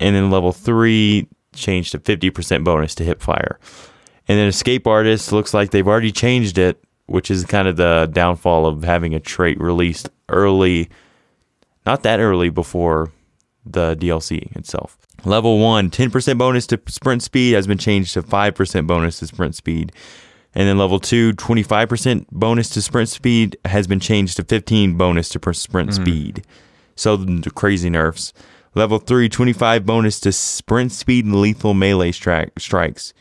And 0.00 0.16
then 0.16 0.30
level 0.30 0.50
3, 0.52 1.28
changed 1.54 1.92
to 1.92 1.98
50% 2.00 2.64
bonus 2.64 2.94
to 2.96 3.04
hip 3.04 3.22
fire. 3.22 3.60
And 4.26 4.38
then 4.38 4.48
Escape 4.48 4.86
Artist 4.88 5.30
looks 5.32 5.54
like 5.54 5.70
they've 5.70 5.86
already 5.86 6.10
changed 6.10 6.58
it, 6.58 6.82
which 7.06 7.30
is 7.30 7.44
kind 7.44 7.68
of 7.68 7.76
the 7.76 8.08
downfall 8.12 8.66
of 8.66 8.84
having 8.84 9.14
a 9.14 9.20
trait 9.20 9.60
released 9.60 10.08
early, 10.28 10.88
not 11.84 12.02
that 12.02 12.20
early 12.20 12.48
before 12.48 13.12
the 13.64 13.96
DLC 13.96 14.54
itself. 14.56 14.98
Level 15.24 15.58
1, 15.58 15.90
10% 15.90 16.38
bonus 16.38 16.66
to 16.66 16.80
sprint 16.88 17.22
speed 17.22 17.54
has 17.54 17.66
been 17.66 17.78
changed 17.78 18.14
to 18.14 18.22
5% 18.22 18.86
bonus 18.86 19.20
to 19.20 19.26
sprint 19.26 19.54
speed. 19.54 19.92
And 20.54 20.68
then 20.68 20.78
level 20.78 20.98
2, 20.98 21.32
25% 21.34 22.26
bonus 22.30 22.68
to 22.70 22.82
sprint 22.82 23.08
speed 23.08 23.56
has 23.64 23.86
been 23.86 24.00
changed 24.00 24.36
to 24.36 24.44
15 24.44 24.96
bonus 24.96 25.28
to 25.30 25.40
pr- 25.40 25.52
sprint 25.52 25.90
mm-hmm. 25.90 26.02
speed. 26.02 26.44
So 26.94 27.16
the 27.16 27.50
crazy 27.50 27.88
nerfs. 27.88 28.32
Level 28.74 28.98
3, 28.98 29.28
25 29.28 29.86
bonus 29.86 30.20
to 30.20 30.32
sprint 30.32 30.92
speed 30.92 31.24
and 31.24 31.40
lethal 31.40 31.74
melee 31.74 32.10
stri- 32.10 32.50
strikes 32.58 33.14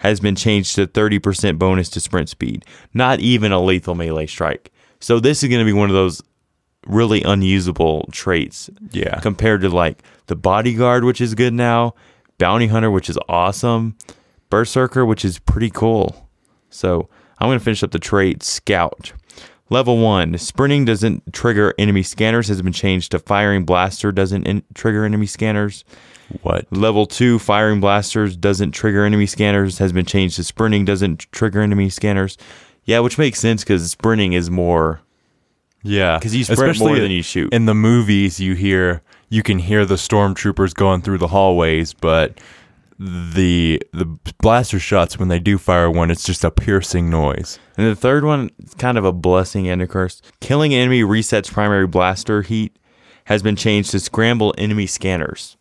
has 0.00 0.20
been 0.20 0.34
changed 0.36 0.74
to 0.74 0.86
30% 0.86 1.58
bonus 1.58 1.88
to 1.90 2.00
sprint 2.00 2.28
speed. 2.28 2.64
Not 2.92 3.20
even 3.20 3.52
a 3.52 3.60
lethal 3.62 3.94
melee 3.94 4.26
strike. 4.26 4.70
So 4.98 5.18
this 5.20 5.42
is 5.42 5.48
going 5.48 5.60
to 5.60 5.64
be 5.64 5.72
one 5.72 5.88
of 5.88 5.94
those 5.94 6.20
really 6.86 7.22
unusable 7.22 8.06
traits 8.12 8.68
Yeah. 8.90 9.20
compared 9.20 9.60
to 9.62 9.68
like 9.68 10.02
the 10.26 10.36
bodyguard, 10.36 11.04
which 11.04 11.20
is 11.20 11.34
good 11.34 11.52
now, 11.54 11.94
bounty 12.38 12.66
hunter, 12.68 12.90
which 12.90 13.10
is 13.10 13.18
awesome, 13.28 13.96
berserker, 14.48 15.04
which 15.04 15.24
is 15.24 15.38
pretty 15.38 15.70
cool. 15.70 16.28
So 16.70 17.08
I'm 17.38 17.48
gonna 17.48 17.60
finish 17.60 17.82
up 17.82 17.90
the 17.90 17.98
trait 17.98 18.42
scout. 18.42 19.12
Level 19.68 19.98
one, 19.98 20.36
sprinting 20.38 20.84
doesn't 20.84 21.32
trigger 21.32 21.74
enemy 21.78 22.02
scanners 22.02 22.48
has 22.48 22.60
been 22.62 22.72
changed 22.72 23.12
to 23.12 23.18
firing 23.18 23.64
blaster 23.64 24.10
doesn't 24.10 24.46
in- 24.46 24.62
trigger 24.74 25.04
enemy 25.04 25.26
scanners. 25.26 25.84
What? 26.42 26.66
Level 26.70 27.06
two, 27.06 27.38
firing 27.38 27.80
blasters 27.80 28.36
doesn't 28.36 28.72
trigger 28.72 29.04
enemy 29.04 29.26
scanners 29.26 29.78
has 29.78 29.92
been 29.92 30.06
changed 30.06 30.36
to 30.36 30.44
sprinting 30.44 30.84
doesn't 30.84 31.26
trigger 31.32 31.60
enemy 31.60 31.90
scanners. 31.90 32.36
Yeah, 32.84 33.00
which 33.00 33.18
makes 33.18 33.38
sense 33.40 33.62
because 33.62 33.90
sprinting 33.90 34.32
is 34.32 34.50
more 34.50 35.00
Yeah. 35.82 36.18
because 36.18 36.34
you 36.34 36.44
sprint 36.44 36.78
more 36.78 36.98
than 36.98 37.10
you 37.10 37.22
shoot. 37.22 37.52
in 37.52 37.66
the 37.66 37.74
movies 37.74 38.38
you 38.40 38.54
hear 38.54 39.02
you 39.28 39.42
can 39.42 39.58
hear 39.58 39.84
the 39.84 39.94
stormtroopers 39.96 40.74
going 40.74 41.02
through 41.02 41.18
the 41.18 41.28
hallways 41.28 41.94
but 41.94 42.38
the 42.98 43.80
the 43.92 44.04
blaster 44.42 44.78
shots 44.78 45.18
when 45.18 45.28
they 45.28 45.38
do 45.38 45.56
fire 45.56 45.90
one 45.90 46.10
it's 46.10 46.24
just 46.24 46.44
a 46.44 46.50
piercing 46.50 47.08
noise 47.08 47.58
And 47.76 47.86
the 47.86 47.94
third 47.96 48.24
one 48.24 48.50
it's 48.58 48.74
kind 48.74 48.98
of 48.98 49.04
a 49.04 49.12
blessing 49.12 49.68
and 49.68 49.80
a 49.80 49.86
curse. 49.86 50.20
Killing 50.40 50.74
enemy 50.74 51.02
resets 51.02 51.50
primary 51.50 51.86
blaster 51.86 52.42
heat 52.42 52.76
has 53.24 53.42
been 53.42 53.56
changed 53.56 53.90
to 53.92 54.00
scramble 54.00 54.54
enemy 54.58 54.86
scanners. 54.86 55.56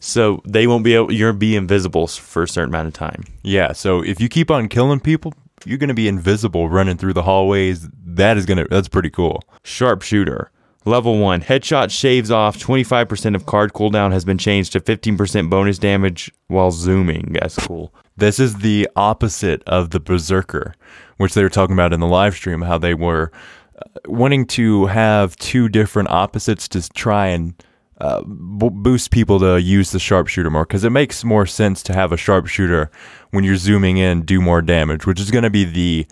So 0.00 0.42
they 0.46 0.66
won't 0.66 0.84
be 0.84 0.94
able 0.94 1.12
you're 1.12 1.32
be 1.32 1.56
invisible 1.56 2.06
for 2.06 2.42
a 2.44 2.48
certain 2.48 2.70
amount 2.70 2.88
of 2.88 2.94
time. 2.94 3.24
yeah 3.42 3.72
so 3.72 4.02
if 4.02 4.20
you 4.20 4.28
keep 4.28 4.50
on 4.50 4.68
killing 4.68 5.00
people 5.00 5.32
you're 5.64 5.78
going 5.78 5.88
to 5.88 5.94
be 5.94 6.06
invisible 6.08 6.68
running 6.68 6.96
through 6.96 7.12
the 7.14 7.22
hallways 7.22 7.88
that 8.04 8.36
is 8.36 8.46
going 8.46 8.58
to 8.58 8.66
that's 8.70 8.88
pretty 8.88 9.10
cool 9.10 9.42
Sharpshooter. 9.64 10.50
Level 10.84 11.18
1. 11.18 11.42
Headshot 11.42 11.90
shaves 11.90 12.30
off 12.30 12.56
25% 12.58 13.34
of 13.34 13.44
card 13.44 13.72
cooldown 13.74 14.12
has 14.12 14.24
been 14.24 14.38
changed 14.38 14.72
to 14.72 14.80
15% 14.80 15.50
bonus 15.50 15.78
damage 15.78 16.30
while 16.46 16.70
zooming. 16.70 17.36
That's 17.38 17.56
cool. 17.56 17.92
This 18.16 18.38
is 18.38 18.56
the 18.58 18.88
opposite 18.96 19.62
of 19.66 19.90
the 19.90 20.00
Berserker, 20.00 20.74
which 21.18 21.34
they 21.34 21.42
were 21.42 21.50
talking 21.50 21.74
about 21.74 21.92
in 21.92 22.00
the 22.00 22.06
live 22.06 22.34
stream, 22.34 22.62
how 22.62 22.78
they 22.78 22.94
were 22.94 23.30
uh, 23.76 23.82
wanting 24.06 24.46
to 24.46 24.86
have 24.86 25.36
two 25.36 25.68
different 25.68 26.08
opposites 26.10 26.68
to 26.68 26.88
try 26.90 27.26
and 27.26 27.54
uh, 28.00 28.22
b- 28.22 28.70
boost 28.70 29.10
people 29.10 29.40
to 29.40 29.60
use 29.60 29.90
the 29.90 29.98
sharpshooter 29.98 30.50
more 30.50 30.64
because 30.64 30.84
it 30.84 30.90
makes 30.90 31.24
more 31.24 31.46
sense 31.46 31.82
to 31.82 31.92
have 31.92 32.12
a 32.12 32.16
sharpshooter 32.16 32.90
when 33.30 33.44
you're 33.44 33.56
zooming 33.56 33.96
in 33.96 34.22
do 34.22 34.40
more 34.40 34.62
damage, 34.62 35.06
which 35.06 35.20
is 35.20 35.30
going 35.30 35.44
to 35.44 35.50
be 35.50 35.64
the 35.64 36.06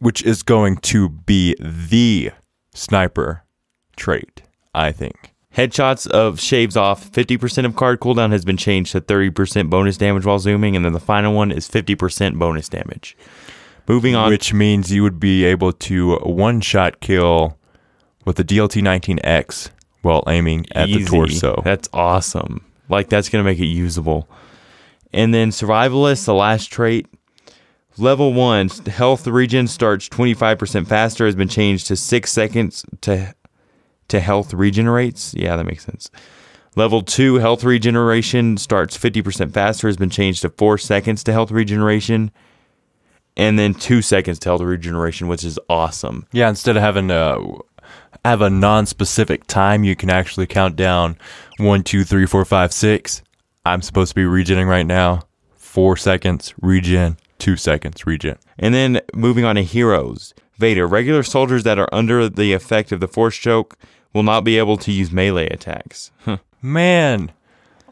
which 0.00 0.22
is 0.22 0.42
going 0.42 0.76
to 0.76 1.08
be 1.08 1.56
the 1.58 2.30
sniper 2.74 3.44
trait, 3.96 4.42
I 4.74 4.92
think. 4.92 5.32
Headshots 5.56 6.06
of 6.06 6.40
shaves 6.40 6.76
off 6.76 7.10
50% 7.10 7.66
of 7.66 7.76
card 7.76 8.00
cooldown 8.00 8.32
has 8.32 8.44
been 8.44 8.56
changed 8.56 8.92
to 8.92 9.00
30% 9.00 9.68
bonus 9.68 9.98
damage 9.98 10.24
while 10.24 10.38
zooming, 10.38 10.76
and 10.76 10.84
then 10.84 10.94
the 10.94 11.00
final 11.00 11.34
one 11.34 11.52
is 11.52 11.68
50% 11.68 12.38
bonus 12.38 12.68
damage. 12.70 13.16
Moving 13.86 14.14
on, 14.14 14.30
which 14.30 14.54
means 14.54 14.92
you 14.92 15.02
would 15.02 15.20
be 15.20 15.44
able 15.44 15.72
to 15.72 16.16
one 16.18 16.60
shot 16.60 17.00
kill 17.00 17.58
with 18.24 18.36
the 18.36 18.44
DLT 18.44 18.80
19X 18.80 19.70
while 20.02 20.22
aiming 20.28 20.66
at 20.72 20.88
easy. 20.88 21.04
the 21.04 21.10
torso. 21.10 21.62
That's 21.64 21.88
awesome. 21.92 22.64
Like 22.88 23.08
that's 23.08 23.28
gonna 23.28 23.44
make 23.44 23.58
it 23.58 23.66
usable. 23.66 24.28
And 25.12 25.32
then 25.32 25.50
survivalist, 25.50 26.26
the 26.26 26.34
last 26.34 26.66
trait. 26.66 27.06
Level 27.98 28.32
one, 28.32 28.68
health 28.68 29.26
regen 29.26 29.66
starts 29.68 30.08
25% 30.08 30.86
faster 30.86 31.26
has 31.26 31.36
been 31.36 31.48
changed 31.48 31.86
to 31.88 31.96
six 31.96 32.32
seconds 32.32 32.84
to 33.02 33.34
to 34.08 34.20
health 34.20 34.52
regenerates. 34.52 35.34
Yeah, 35.34 35.56
that 35.56 35.64
makes 35.64 35.84
sense. 35.84 36.10
Level 36.74 37.02
two, 37.02 37.34
health 37.36 37.64
regeneration 37.64 38.56
starts 38.56 38.96
50% 38.96 39.52
faster 39.52 39.88
has 39.88 39.96
been 39.98 40.10
changed 40.10 40.42
to 40.42 40.48
four 40.50 40.78
seconds 40.78 41.22
to 41.24 41.32
health 41.32 41.50
regeneration. 41.50 42.30
And 43.36 43.58
then 43.58 43.74
two 43.74 44.02
seconds 44.02 44.38
to 44.40 44.50
health 44.50 44.60
regeneration, 44.60 45.28
which 45.28 45.44
is 45.44 45.58
awesome. 45.68 46.26
Yeah, 46.32 46.48
instead 46.48 46.76
of 46.76 46.82
having 46.82 47.10
a 47.10 47.38
have 48.24 48.40
a 48.40 48.50
non-specific 48.50 49.46
time, 49.46 49.84
you 49.84 49.96
can 49.96 50.10
actually 50.10 50.46
count 50.46 50.76
down 50.76 51.16
one, 51.58 51.82
two, 51.82 52.04
three, 52.04 52.26
four, 52.26 52.44
five, 52.44 52.72
six. 52.72 53.22
I'm 53.64 53.82
supposed 53.82 54.10
to 54.10 54.14
be 54.14 54.22
regenning 54.22 54.68
right 54.68 54.86
now. 54.86 55.22
Four 55.54 55.96
seconds 55.96 56.54
regen. 56.60 57.16
Two 57.38 57.56
seconds 57.56 58.06
regen. 58.06 58.38
And 58.58 58.74
then 58.74 59.00
moving 59.14 59.44
on 59.44 59.56
to 59.56 59.62
heroes. 59.62 60.34
Vader. 60.58 60.86
Regular 60.86 61.22
soldiers 61.22 61.64
that 61.64 61.78
are 61.78 61.88
under 61.92 62.28
the 62.28 62.52
effect 62.52 62.92
of 62.92 63.00
the 63.00 63.08
Force 63.08 63.36
choke 63.36 63.76
will 64.12 64.22
not 64.22 64.44
be 64.44 64.58
able 64.58 64.76
to 64.76 64.92
use 64.92 65.10
melee 65.10 65.48
attacks. 65.48 66.10
Huh. 66.24 66.38
Man, 66.60 67.32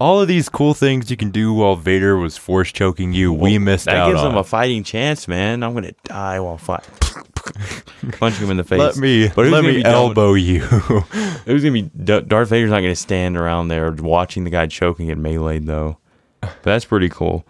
all 0.00 0.20
of 0.20 0.26
these 0.28 0.48
cool 0.48 0.74
things 0.74 1.10
you 1.10 1.16
can 1.16 1.30
do 1.30 1.52
while 1.52 1.76
Vader 1.76 2.16
was 2.16 2.36
force 2.36 2.72
choking 2.72 3.12
you, 3.12 3.32
we 3.32 3.58
missed 3.58 3.84
that 3.84 3.96
out 3.96 4.06
That 4.06 4.12
gives 4.12 4.22
on. 4.22 4.28
them 4.30 4.38
a 4.38 4.44
fighting 4.44 4.82
chance, 4.82 5.28
man. 5.28 5.62
I'm 5.62 5.74
gonna 5.74 5.92
die 6.04 6.40
while 6.40 6.58
fight. 6.58 6.84
Punching 8.18 8.44
him 8.44 8.50
in 8.50 8.56
the 8.56 8.64
face. 8.64 8.78
let 8.78 8.96
me 8.96 9.28
But 9.28 9.46
let 9.46 9.62
me 9.64 9.82
done- 9.82 9.92
elbow 9.92 10.34
you. 10.34 10.60
Who's 11.44 11.62
gonna 11.62 11.72
be? 11.72 11.82
D- 11.82 12.20
Darth 12.22 12.48
Vader's 12.48 12.70
not 12.70 12.80
gonna 12.80 12.96
stand 12.96 13.36
around 13.36 13.68
there 13.68 13.90
watching 13.92 14.44
the 14.44 14.50
guy 14.50 14.66
choking 14.66 15.10
and 15.10 15.22
meleeed 15.22 15.66
though. 15.66 15.98
But 16.40 16.62
that's 16.62 16.84
pretty 16.86 17.08
cool. 17.10 17.46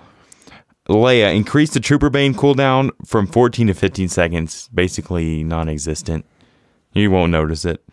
Leia 0.88 1.34
increased 1.34 1.74
the 1.74 1.80
Trooper 1.80 2.10
Bane 2.10 2.34
cooldown 2.34 2.90
from 3.06 3.28
14 3.28 3.68
to 3.68 3.74
15 3.74 4.08
seconds, 4.08 4.68
basically 4.74 5.44
non-existent. 5.44 6.26
You 6.92 7.12
won't 7.12 7.30
notice 7.30 7.64
it. 7.64 7.84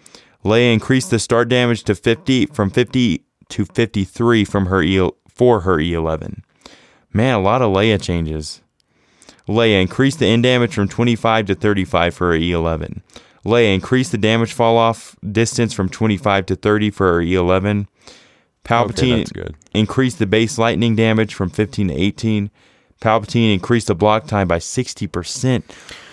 Leia 0.44 0.74
increased 0.74 1.12
the 1.12 1.20
start 1.20 1.48
damage 1.50 1.84
to 1.84 1.94
50 1.94 2.48
from 2.48 2.72
50 2.72 3.24
to 3.50 3.66
53 3.66 4.46
from 4.46 4.68
her 4.68 4.82
E 4.82 5.10
for 5.28 5.62
her 5.62 5.78
E11. 5.78 6.42
Man, 7.14 7.36
a 7.36 7.40
lot 7.40 7.62
of 7.62 7.72
Leia 7.72 8.02
changes. 8.02 8.62
Leia 9.48 9.82
increased 9.82 10.20
the 10.20 10.26
end 10.26 10.44
damage 10.44 10.74
from 10.74 10.88
25 10.88 11.46
to 11.48 11.56
35 11.56 12.14
for 12.14 12.32
her 12.32 12.38
E11. 12.38 13.02
Leia 13.46 13.74
increased 13.74 14.12
the 14.12 14.18
damage 14.18 14.52
fall 14.52 14.78
off 14.78 15.16
distance 15.32 15.74
from 15.74 15.88
25 15.88 16.46
to 16.48 16.56
30 16.56 16.90
for 16.92 17.14
her 17.14 17.20
E11. 17.22 17.88
Palpatine 18.66 19.26
Okay, 19.38 19.54
increased 19.74 20.20
the 20.20 20.26
base 20.26 20.58
lightning 20.58 20.96
damage 20.96 21.34
from 21.34 21.50
15 21.50 21.88
to 21.88 21.94
18. 21.94 22.52
Palpatine 23.00 23.54
increased 23.54 23.88
the 23.88 23.96
block 23.96 24.28
time 24.28 24.48
by 24.48 24.60
60%. 24.60 25.64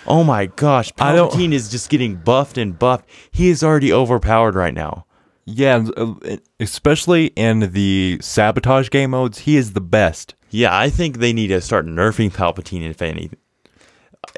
Oh 0.07 0.23
my 0.23 0.47
gosh, 0.47 0.93
Palpatine 0.93 1.53
is 1.53 1.71
just 1.71 1.91
getting 1.91 2.15
buffed 2.15 2.57
and 2.57 2.79
buffed. 2.79 3.09
He 3.33 3.49
is 3.49 3.65
already 3.65 3.93
overpowered 3.93 4.55
right 4.55 4.75
now. 4.75 5.07
Yeah, 5.47 5.87
uh, 5.97 6.15
especially 6.59 7.27
in 7.37 7.73
the 7.73 8.19
sabotage 8.21 8.89
game 8.91 9.11
modes, 9.11 9.41
he 9.41 9.57
is 9.57 9.75
the 9.75 9.81
best. 9.81 10.35
Yeah, 10.51 10.77
I 10.77 10.89
think 10.89 11.19
they 11.19 11.33
need 11.33 11.49
to 11.49 11.61
start 11.61 11.87
nerfing 11.87 12.31
Palpatine 12.31 12.89
if 12.89 13.03
anything. 13.03 13.39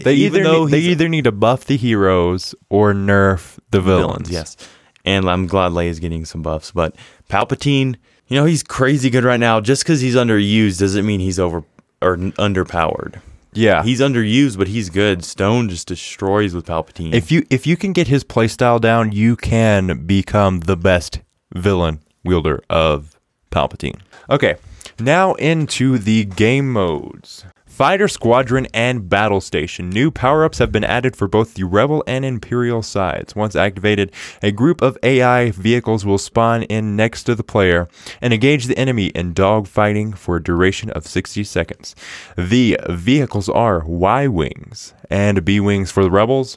They 0.02 0.14
Even 0.14 0.46
either 0.46 0.58
need, 0.58 0.70
they 0.70 0.80
either 0.80 1.08
need 1.08 1.24
to 1.24 1.32
buff 1.32 1.64
the 1.66 1.76
heroes 1.76 2.54
or 2.68 2.92
nerf 2.92 3.58
the 3.70 3.80
villains. 3.80 4.30
Yes. 4.30 4.56
And 5.04 5.30
I'm 5.30 5.46
glad 5.46 5.72
Leia's 5.72 6.00
getting 6.00 6.24
some 6.24 6.42
buffs. 6.42 6.72
But 6.72 6.96
Palpatine, 7.30 7.96
you 8.26 8.36
know, 8.36 8.44
he's 8.44 8.62
crazy 8.62 9.10
good 9.10 9.24
right 9.24 9.38
now. 9.38 9.60
Just 9.60 9.84
because 9.84 10.00
he's 10.00 10.16
underused 10.16 10.80
doesn't 10.80 11.06
mean 11.06 11.20
he's 11.20 11.38
over 11.38 11.62
or 12.02 12.16
underpowered. 12.16 13.20
Yeah. 13.56 13.82
He's 13.82 14.00
underused, 14.00 14.58
but 14.58 14.68
he's 14.68 14.90
good. 14.90 15.24
Stone 15.24 15.68
just 15.68 15.88
destroys 15.88 16.54
with 16.54 16.66
Palpatine. 16.66 17.14
if 17.14 17.30
you 17.32 17.46
if 17.50 17.66
you 17.66 17.76
can 17.76 17.92
get 17.92 18.08
his 18.08 18.24
playstyle 18.24 18.80
down, 18.80 19.12
you 19.12 19.36
can 19.36 20.04
become 20.06 20.60
the 20.60 20.76
best 20.76 21.20
villain 21.54 22.00
wielder 22.24 22.62
of 22.68 23.18
Palpatine. 23.50 24.00
Okay, 24.30 24.56
now 24.98 25.34
into 25.34 25.98
the 25.98 26.24
game 26.24 26.72
modes. 26.72 27.44
Fighter 27.76 28.08
Squadron 28.08 28.66
and 28.72 29.06
Battle 29.06 29.42
Station. 29.42 29.90
New 29.90 30.10
power 30.10 30.46
ups 30.46 30.56
have 30.56 30.72
been 30.72 30.82
added 30.82 31.14
for 31.14 31.28
both 31.28 31.52
the 31.52 31.64
Rebel 31.64 32.02
and 32.06 32.24
Imperial 32.24 32.80
sides. 32.80 33.36
Once 33.36 33.54
activated, 33.54 34.10
a 34.42 34.50
group 34.50 34.80
of 34.80 34.96
AI 35.02 35.50
vehicles 35.50 36.02
will 36.02 36.16
spawn 36.16 36.62
in 36.62 36.96
next 36.96 37.24
to 37.24 37.34
the 37.34 37.42
player 37.42 37.86
and 38.22 38.32
engage 38.32 38.64
the 38.64 38.78
enemy 38.78 39.08
in 39.08 39.34
dogfighting 39.34 40.16
for 40.16 40.36
a 40.36 40.42
duration 40.42 40.88
of 40.92 41.06
60 41.06 41.44
seconds. 41.44 41.94
The 42.34 42.78
vehicles 42.88 43.50
are 43.50 43.84
Y 43.84 44.26
Wings 44.26 44.94
and 45.10 45.44
B 45.44 45.60
Wings 45.60 45.92
for 45.92 46.02
the 46.02 46.10
Rebels. 46.10 46.56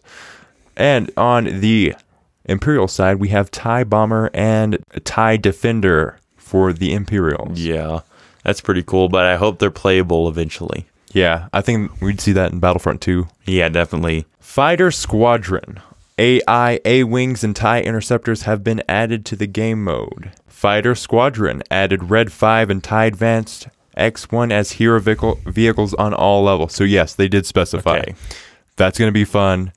And 0.77 1.12
on 1.17 1.60
the 1.60 1.95
Imperial 2.45 2.88
side, 2.88 3.17
we 3.17 3.27
have 3.27 3.51
TIE 3.51 3.84
Bomber 3.84 4.29
and 4.34 4.77
TIE 5.03 5.36
Defender 5.36 6.17
for 6.38 6.71
the 6.71 6.93
Imperials. 6.93 7.60
Yeah, 7.60 8.03
that's 8.45 8.62
pretty 8.62 8.84
cool, 8.84 9.10
but 9.10 9.25
I 9.25 9.36
hope 9.36 9.60
they're 9.60 9.69
playable 9.69 10.29
eventually. 10.29 10.86
Yeah, 11.11 11.49
I 11.53 11.61
think 11.61 11.99
we'd 12.01 12.21
see 12.21 12.31
that 12.33 12.51
in 12.51 12.59
Battlefront 12.59 13.01
2. 13.01 13.27
Yeah, 13.45 13.69
definitely. 13.69 14.25
Fighter 14.39 14.91
Squadron. 14.91 15.79
AI, 16.17 16.79
A 16.83 17.03
Wings, 17.05 17.43
and 17.43 17.55
TIE 17.55 17.81
Interceptors 17.81 18.43
have 18.43 18.63
been 18.63 18.83
added 18.89 19.25
to 19.25 19.35
the 19.35 19.47
game 19.47 19.83
mode. 19.83 20.31
Fighter 20.47 20.93
Squadron 20.93 21.63
added 21.71 22.09
Red 22.09 22.31
5 22.31 22.69
and 22.69 22.83
TIE 22.83 23.05
Advanced 23.05 23.69
X1 23.95 24.51
as 24.51 24.73
hero 24.73 24.99
vehicle, 24.99 25.39
vehicles 25.45 25.93
on 25.93 26.13
all 26.13 26.43
levels. 26.43 26.73
So, 26.73 26.83
yes, 26.83 27.15
they 27.15 27.27
did 27.27 27.45
specify. 27.45 27.99
Okay. 27.99 28.15
That's 28.75 28.99
going 28.99 29.07
to 29.07 29.13
be 29.13 29.25
fun. 29.25 29.71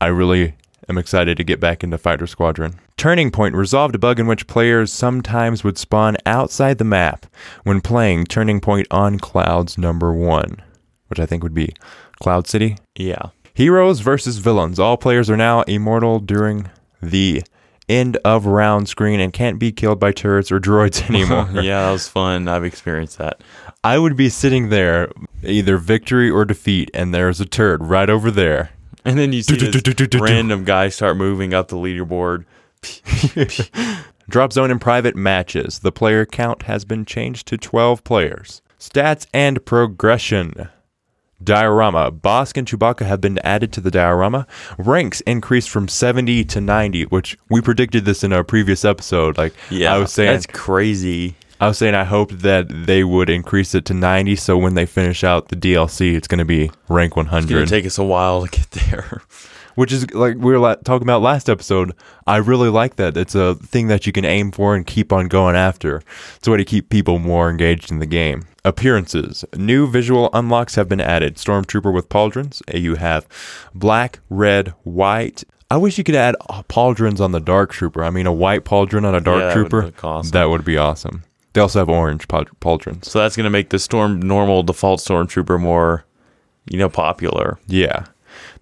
I 0.00 0.08
really 0.08 0.54
am 0.88 0.98
excited 0.98 1.36
to 1.36 1.44
get 1.44 1.60
back 1.60 1.84
into 1.84 1.98
Fighter 1.98 2.26
Squadron. 2.26 2.80
Turning 2.96 3.30
Point 3.30 3.54
resolved 3.54 3.94
a 3.94 3.98
bug 3.98 4.18
in 4.18 4.26
which 4.26 4.46
players 4.46 4.92
sometimes 4.92 5.62
would 5.62 5.78
spawn 5.78 6.16
outside 6.26 6.78
the 6.78 6.84
map 6.84 7.26
when 7.62 7.80
playing 7.80 8.24
Turning 8.24 8.60
Point 8.60 8.86
on 8.90 9.18
Clouds 9.18 9.76
number 9.76 10.12
1, 10.12 10.62
which 11.08 11.20
I 11.20 11.26
think 11.26 11.42
would 11.42 11.54
be 11.54 11.74
Cloud 12.22 12.46
City. 12.46 12.76
Yeah. 12.96 13.30
Heroes 13.54 14.00
versus 14.00 14.38
villains. 14.38 14.78
All 14.78 14.96
players 14.96 15.30
are 15.30 15.36
now 15.36 15.62
immortal 15.62 16.18
during 16.20 16.70
the 17.02 17.42
end 17.88 18.16
of 18.24 18.44
round 18.46 18.88
screen 18.88 19.20
and 19.20 19.32
can't 19.32 19.58
be 19.58 19.70
killed 19.72 19.98
by 20.00 20.12
turrets 20.12 20.50
or 20.52 20.58
droids 20.60 21.08
anymore. 21.08 21.48
yeah, 21.62 21.86
that 21.86 21.92
was 21.92 22.08
fun. 22.08 22.48
I've 22.48 22.64
experienced 22.64 23.18
that. 23.18 23.40
I 23.84 23.98
would 23.98 24.16
be 24.16 24.28
sitting 24.28 24.68
there, 24.70 25.10
either 25.44 25.76
victory 25.78 26.28
or 26.28 26.44
defeat, 26.44 26.90
and 26.92 27.14
there's 27.14 27.40
a 27.40 27.46
turret 27.46 27.80
right 27.80 28.10
over 28.10 28.30
there. 28.30 28.70
And 29.04 29.16
then 29.16 29.32
you 29.32 29.42
see 29.42 29.56
Do, 29.56 29.70
do, 29.70 29.80
do, 29.80 29.92
do, 29.92 30.06
do, 30.06 30.18
do. 30.18 30.24
random 30.24 30.64
guy 30.64 30.88
start 30.88 31.16
moving 31.16 31.54
up 31.54 31.68
the 31.68 31.76
leaderboard. 31.76 32.44
Drop 34.28 34.52
zone 34.52 34.72
and 34.72 34.80
private 34.80 35.14
matches. 35.14 35.78
The 35.78 35.92
player 35.92 36.26
count 36.26 36.62
has 36.62 36.84
been 36.84 37.04
changed 37.04 37.46
to 37.48 37.56
12 37.56 38.02
players. 38.02 38.60
Stats 38.80 39.26
and 39.32 39.64
progression. 39.64 40.68
Diorama. 41.42 42.10
Bossk 42.10 42.56
and 42.56 42.66
Chewbacca 42.66 43.06
have 43.06 43.20
been 43.20 43.38
added 43.40 43.72
to 43.74 43.80
the 43.80 43.90
diorama. 43.90 44.46
Ranks 44.78 45.20
increased 45.22 45.68
from 45.68 45.88
70 45.88 46.44
to 46.44 46.60
90, 46.60 47.04
which 47.04 47.38
we 47.50 47.60
predicted 47.60 48.04
this 48.04 48.24
in 48.24 48.32
our 48.32 48.44
previous 48.44 48.84
episode. 48.84 49.36
Like 49.36 49.54
Yeah, 49.70 49.94
I 49.94 49.98
was 49.98 50.12
saying, 50.12 50.32
that's 50.32 50.46
crazy. 50.46 51.36
I 51.60 51.68
was 51.68 51.78
saying 51.78 51.94
I 51.94 52.04
hoped 52.04 52.40
that 52.40 52.66
they 52.68 53.02
would 53.02 53.30
increase 53.30 53.74
it 53.74 53.86
to 53.86 53.94
90, 53.94 54.36
so 54.36 54.58
when 54.58 54.74
they 54.74 54.84
finish 54.84 55.24
out 55.24 55.48
the 55.48 55.56
DLC, 55.56 56.14
it's 56.14 56.28
going 56.28 56.38
to 56.38 56.44
be 56.44 56.70
rank 56.88 57.16
100. 57.16 57.44
It's 57.44 57.52
gonna 57.52 57.66
take 57.66 57.86
us 57.86 57.96
a 57.98 58.04
while 58.04 58.46
to 58.46 58.50
get 58.50 58.70
there. 58.72 59.22
which 59.76 59.92
is 59.92 60.10
like 60.12 60.34
we 60.36 60.52
were 60.52 60.58
la- 60.58 60.74
talking 60.74 61.06
about 61.06 61.22
last 61.22 61.48
episode. 61.48 61.92
I 62.26 62.38
really 62.38 62.68
like 62.68 62.96
that. 62.96 63.16
It's 63.16 63.34
a 63.36 63.54
thing 63.54 63.86
that 63.86 64.06
you 64.06 64.12
can 64.12 64.24
aim 64.24 64.50
for 64.50 64.74
and 64.74 64.84
keep 64.84 65.12
on 65.12 65.28
going 65.28 65.54
after. 65.56 66.02
It's 66.36 66.46
a 66.48 66.50
way 66.50 66.56
to 66.58 66.64
keep 66.64 66.88
people 66.90 67.18
more 67.20 67.48
engaged 67.48 67.90
in 67.92 68.00
the 68.00 68.06
game. 68.06 68.42
Appearances. 68.64 69.44
New 69.56 69.86
visual 69.86 70.28
unlocks 70.32 70.74
have 70.74 70.88
been 70.88 71.00
added. 71.00 71.36
Stormtrooper 71.36 71.94
with 71.94 72.08
pauldrons. 72.08 72.60
Uh, 72.74 72.76
You 72.78 72.96
have 72.96 73.26
black, 73.74 74.18
red, 74.28 74.74
white. 74.82 75.44
I 75.70 75.76
wish 75.76 75.98
you 75.98 76.04
could 76.04 76.14
add 76.16 76.34
uh, 76.50 76.62
pauldrons 76.64 77.20
on 77.20 77.32
the 77.32 77.40
Dark 77.40 77.72
Trooper. 77.72 78.02
I 78.04 78.10
mean, 78.10 78.26
a 78.26 78.32
white 78.32 78.64
pauldron 78.64 79.04
on 79.04 79.14
a 79.14 79.20
Dark 79.20 79.40
Yeah, 79.40 79.48
that 79.54 79.56
would 79.56 79.70
Trooper. 79.70 80.06
awesome. 80.06 80.30
That 80.32 80.48
would 80.50 80.64
be 80.64 80.76
awesome. 80.76 81.22
They 81.52 81.60
also 81.60 81.78
have 81.78 81.88
orange 81.88 82.28
pauldrons. 82.28 83.06
So 83.06 83.18
that's 83.20 83.34
gonna 83.36 83.50
make 83.50 83.70
the 83.70 83.78
storm 83.78 84.20
normal 84.20 84.62
default 84.62 85.00
stormtrooper 85.00 85.58
more, 85.60 86.04
you 86.70 86.78
know, 86.78 86.88
popular. 86.90 87.58
Yeah. 87.66 88.04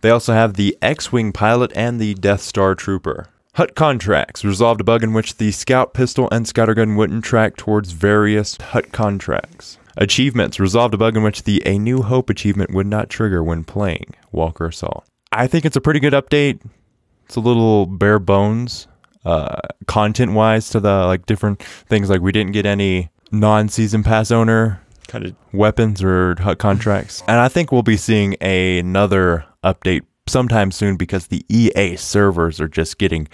They 0.05 0.11
also 0.11 0.35
have 0.35 0.53
the 0.53 0.77
X 0.83 1.13
Wing 1.13 1.33
pilot 1.33 1.73
and 1.75 1.99
the 1.99 2.13
Death 2.13 2.43
Star 2.43 2.75
Trooper. 2.75 3.29
Hutt 3.55 3.75
contracts 3.75 4.45
resolved 4.45 4.83
a 4.83 4.85
bug 4.85 5.03
in 5.03 5.15
which 5.15 5.39
the 5.39 5.51
Scout 5.51 5.95
pistol 5.95 6.29
and 6.31 6.47
Scouter 6.47 6.75
gun 6.75 6.97
wouldn't 6.97 7.25
track 7.25 7.57
towards 7.57 7.93
various 7.93 8.59
Hutt 8.61 8.93
contracts. 8.93 9.79
Achievements 9.97 10.61
resolved 10.61 10.93
a 10.93 10.99
bug 10.99 11.17
in 11.17 11.23
which 11.23 11.45
the 11.45 11.63
A 11.65 11.79
New 11.79 12.03
Hope 12.03 12.29
achievement 12.29 12.75
would 12.75 12.87
not 12.87 13.09
trigger 13.09 13.43
when 13.43 13.65
playing 13.65 14.13
Walker 14.31 14.67
Assault. 14.67 15.07
I 15.33 15.47
think 15.47 15.65
it's 15.65 15.77
a 15.77 15.81
pretty 15.81 16.01
good 16.01 16.13
update. 16.13 16.61
It's 17.25 17.37
a 17.37 17.41
little 17.41 17.87
bare 17.87 18.19
bones, 18.19 18.87
uh, 19.25 19.63
content 19.87 20.35
wise 20.35 20.69
to 20.69 20.81
the 20.81 21.07
like 21.07 21.25
different 21.25 21.63
things. 21.63 22.11
Like 22.11 22.21
we 22.21 22.31
didn't 22.31 22.53
get 22.53 22.67
any 22.67 23.09
non-season 23.33 24.03
pass 24.03 24.31
owner 24.31 24.84
Kind 25.09 25.27
of 25.27 25.35
weapons 25.53 26.03
or 26.03 26.35
contracts. 26.59 27.23
And 27.29 27.39
I 27.39 27.49
think 27.49 27.71
we'll 27.71 27.83
be 27.83 27.97
seeing 27.97 28.37
another 28.43 29.45
update 29.63 30.03
sometime 30.27 30.71
soon 30.71 30.97
because 30.97 31.27
the 31.27 31.45
EA 31.49 31.97
servers 31.97 32.61
are 32.61 32.69
just 32.69 32.99
getting 32.99 33.29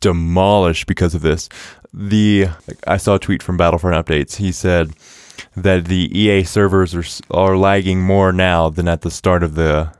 demolished 0.00 0.86
because 0.86 1.14
of 1.14 1.22
this. 1.22 1.48
The 1.92 2.48
I 2.86 2.96
saw 2.96 3.16
a 3.16 3.18
tweet 3.18 3.42
from 3.42 3.56
Battlefront 3.56 4.06
Updates. 4.06 4.36
He 4.36 4.52
said 4.52 4.92
that 5.56 5.86
the 5.86 6.10
EA 6.16 6.44
servers 6.44 6.94
are 6.94 7.04
are 7.30 7.56
lagging 7.56 8.00
more 8.00 8.32
now 8.32 8.68
than 8.68 8.88
at 8.88 9.02
the 9.02 9.10
start 9.10 9.42
of 9.42 9.54
the 9.54 9.92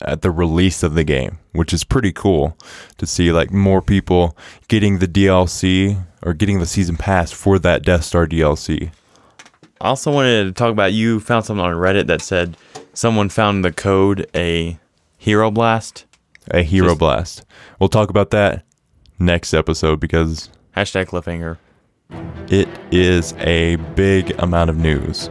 at 0.00 0.22
the 0.22 0.30
release 0.30 0.82
of 0.82 0.94
the 0.94 1.04
game, 1.04 1.38
which 1.52 1.72
is 1.72 1.84
pretty 1.84 2.12
cool 2.12 2.56
to 2.98 3.06
see 3.06 3.32
like 3.32 3.52
more 3.52 3.82
people 3.82 4.36
getting 4.68 4.98
the 4.98 5.08
DLC 5.08 6.04
or 6.22 6.34
getting 6.34 6.58
the 6.58 6.66
season 6.66 6.96
pass 6.96 7.30
for 7.30 7.58
that 7.58 7.82
Death 7.82 8.04
Star 8.04 8.26
DLC. 8.26 8.90
I 9.80 9.88
also 9.88 10.10
wanted 10.12 10.44
to 10.44 10.52
talk 10.52 10.70
about 10.72 10.92
you 10.92 11.20
found 11.20 11.44
something 11.44 11.64
on 11.64 11.74
Reddit 11.74 12.06
that 12.06 12.22
said 12.22 12.56
someone 12.94 13.28
found 13.28 13.64
the 13.64 13.72
code 13.72 14.26
a 14.34 14.78
hero 15.18 15.50
blast. 15.50 16.06
a 16.50 16.62
hero 16.62 16.88
Just- 16.88 16.98
blast. 16.98 17.44
We'll 17.78 17.88
talk 17.88 18.08
about 18.10 18.30
that 18.30 18.64
next 19.18 19.52
episode 19.52 20.00
because 20.00 20.48
Hashtag 20.76 21.06
cliffhanger. 21.06 21.58
it 22.50 22.68
is 22.90 23.32
a 23.38 23.76
big 23.94 24.30
amount 24.40 24.70
of 24.70 24.76
news. 24.76 25.28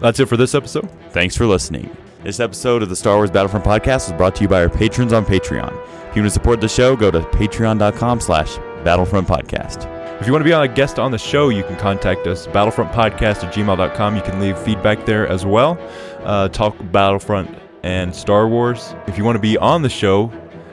That's 0.00 0.18
it 0.18 0.26
for 0.26 0.36
this 0.36 0.54
episode. 0.54 0.88
Thanks 1.10 1.36
for 1.36 1.46
listening. 1.46 1.94
This 2.24 2.40
episode 2.40 2.82
of 2.82 2.88
the 2.88 2.96
Star 2.96 3.16
Wars 3.16 3.30
Battlefront 3.30 3.64
podcast 3.64 4.06
is 4.06 4.12
brought 4.16 4.34
to 4.36 4.42
you 4.42 4.48
by 4.48 4.62
our 4.62 4.68
patrons 4.68 5.12
on 5.12 5.24
Patreon. 5.24 5.72
If 6.10 6.16
you 6.16 6.22
want 6.22 6.26
to 6.26 6.30
support 6.30 6.60
the 6.60 6.68
show, 6.68 6.96
go 6.96 7.10
to 7.10 7.20
patreon.com 7.20 8.20
slash 8.20 8.56
battlefront 8.84 9.28
podcast. 9.28 9.88
If 10.22 10.28
you 10.28 10.32
want 10.32 10.42
to 10.42 10.48
be 10.48 10.52
on 10.52 10.62
a 10.62 10.68
guest 10.68 11.00
on 11.00 11.10
the 11.10 11.18
show, 11.18 11.48
you 11.48 11.64
can 11.64 11.74
contact 11.74 12.28
us, 12.28 12.46
battlefrontpodcast 12.46 13.42
at 13.42 13.52
gmail.com. 13.52 14.14
You 14.14 14.22
can 14.22 14.38
leave 14.38 14.56
feedback 14.56 15.04
there 15.04 15.26
as 15.26 15.44
well. 15.44 15.76
Uh, 16.22 16.48
talk 16.48 16.76
Battlefront 16.92 17.58
and 17.82 18.14
Star 18.14 18.46
Wars. 18.46 18.94
If 19.08 19.18
you 19.18 19.24
want 19.24 19.34
to 19.34 19.42
be 19.42 19.58
on 19.58 19.82
the 19.82 19.88
show, 19.88 20.28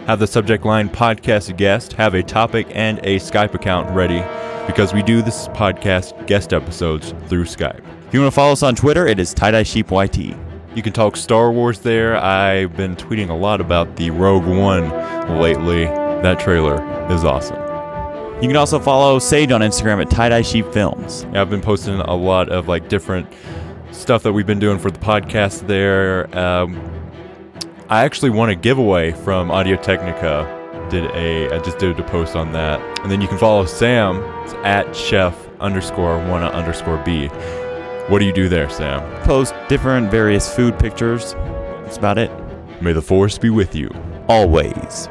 have 0.06 0.20
the 0.20 0.28
subject 0.28 0.66
line 0.66 0.88
podcast 0.88 1.58
guest, 1.58 1.94
have 1.94 2.14
a 2.14 2.22
topic 2.22 2.68
and 2.76 3.00
a 3.00 3.16
Skype 3.16 3.56
account 3.56 3.90
ready 3.90 4.20
because 4.68 4.94
we 4.94 5.02
do 5.02 5.24
this 5.24 5.48
podcast 5.48 6.28
guest 6.28 6.54
episodes 6.54 7.16
through 7.26 7.46
Skype. 7.46 7.82
If 8.06 8.14
you 8.14 8.22
want 8.22 8.32
to 8.32 8.36
follow 8.36 8.52
us 8.52 8.62
on 8.62 8.76
Twitter, 8.76 9.08
it 9.08 9.18
is 9.18 9.34
tie-dye 9.34 9.64
sheep 9.64 9.92
YT. 9.92 10.16
You 10.76 10.84
can 10.84 10.94
talk 10.94 11.18
Star 11.18 11.52
Wars 11.52 11.80
there. 11.80 12.18
I've 12.18 12.78
been 12.78 12.96
tweeting 12.96 13.30
a 13.30 13.34
lot 13.34 13.62
about 13.62 13.96
the 13.96 14.12
Rogue 14.12 14.46
One 14.46 14.92
lately. 15.40 15.86
That 15.86 16.40
trailer 16.40 16.76
is 17.12 17.24
awesome. 17.24 17.69
You 18.42 18.48
can 18.48 18.56
also 18.56 18.80
follow 18.80 19.20
Sage 19.20 19.52
on 19.52 19.60
Instagram 19.60 20.02
at 20.02 20.10
tie-dye 20.10 20.44
sheep 20.44 20.66
films. 20.72 21.26
Yeah, 21.34 21.42
I've 21.42 21.50
been 21.50 21.60
posting 21.60 22.00
a 22.00 22.16
lot 22.16 22.48
of 22.48 22.70
like 22.70 22.88
different 22.88 23.28
stuff 23.92 24.24
that 24.24 24.32
we've 24.32 24.48
been 24.48 24.60
doing 24.60 24.80
for 24.80 24.90
the 24.90 25.00
podcast 25.00 25.68
there. 25.68 26.34
Um, 26.38 26.80
I 27.90 28.06
actually 28.06 28.30
won 28.30 28.50
a 28.50 28.56
giveaway 28.56 29.12
from 29.12 29.52
Audio 29.52 29.76
Technica. 29.76 30.56
Did 30.90 31.12
a 31.12 31.54
I 31.54 31.60
just 31.60 31.80
did 31.80 32.00
a 32.00 32.04
post 32.04 32.38
on 32.38 32.54
that, 32.54 32.80
and 33.02 33.12
then 33.12 33.20
you 33.20 33.28
can 33.28 33.38
follow 33.38 33.66
Sam 33.66 34.24
it's 34.46 34.54
at 34.64 34.96
chef 34.96 35.36
underscore 35.60 36.18
wanna 36.30 36.48
underscore 36.48 36.98
b. 37.04 37.28
What 38.08 38.20
do 38.20 38.26
you 38.26 38.34
do 38.34 38.48
there, 38.48 38.70
Sam? 38.70 39.02
Post 39.24 39.54
different 39.68 40.10
various 40.10 40.54
food 40.56 40.80
pictures. 40.80 41.34
That's 41.84 41.98
about 41.98 42.18
it. 42.18 42.32
May 42.82 42.94
the 42.94 43.02
force 43.02 43.38
be 43.38 43.50
with 43.50 43.76
you. 43.76 43.92
Always. 44.30 45.10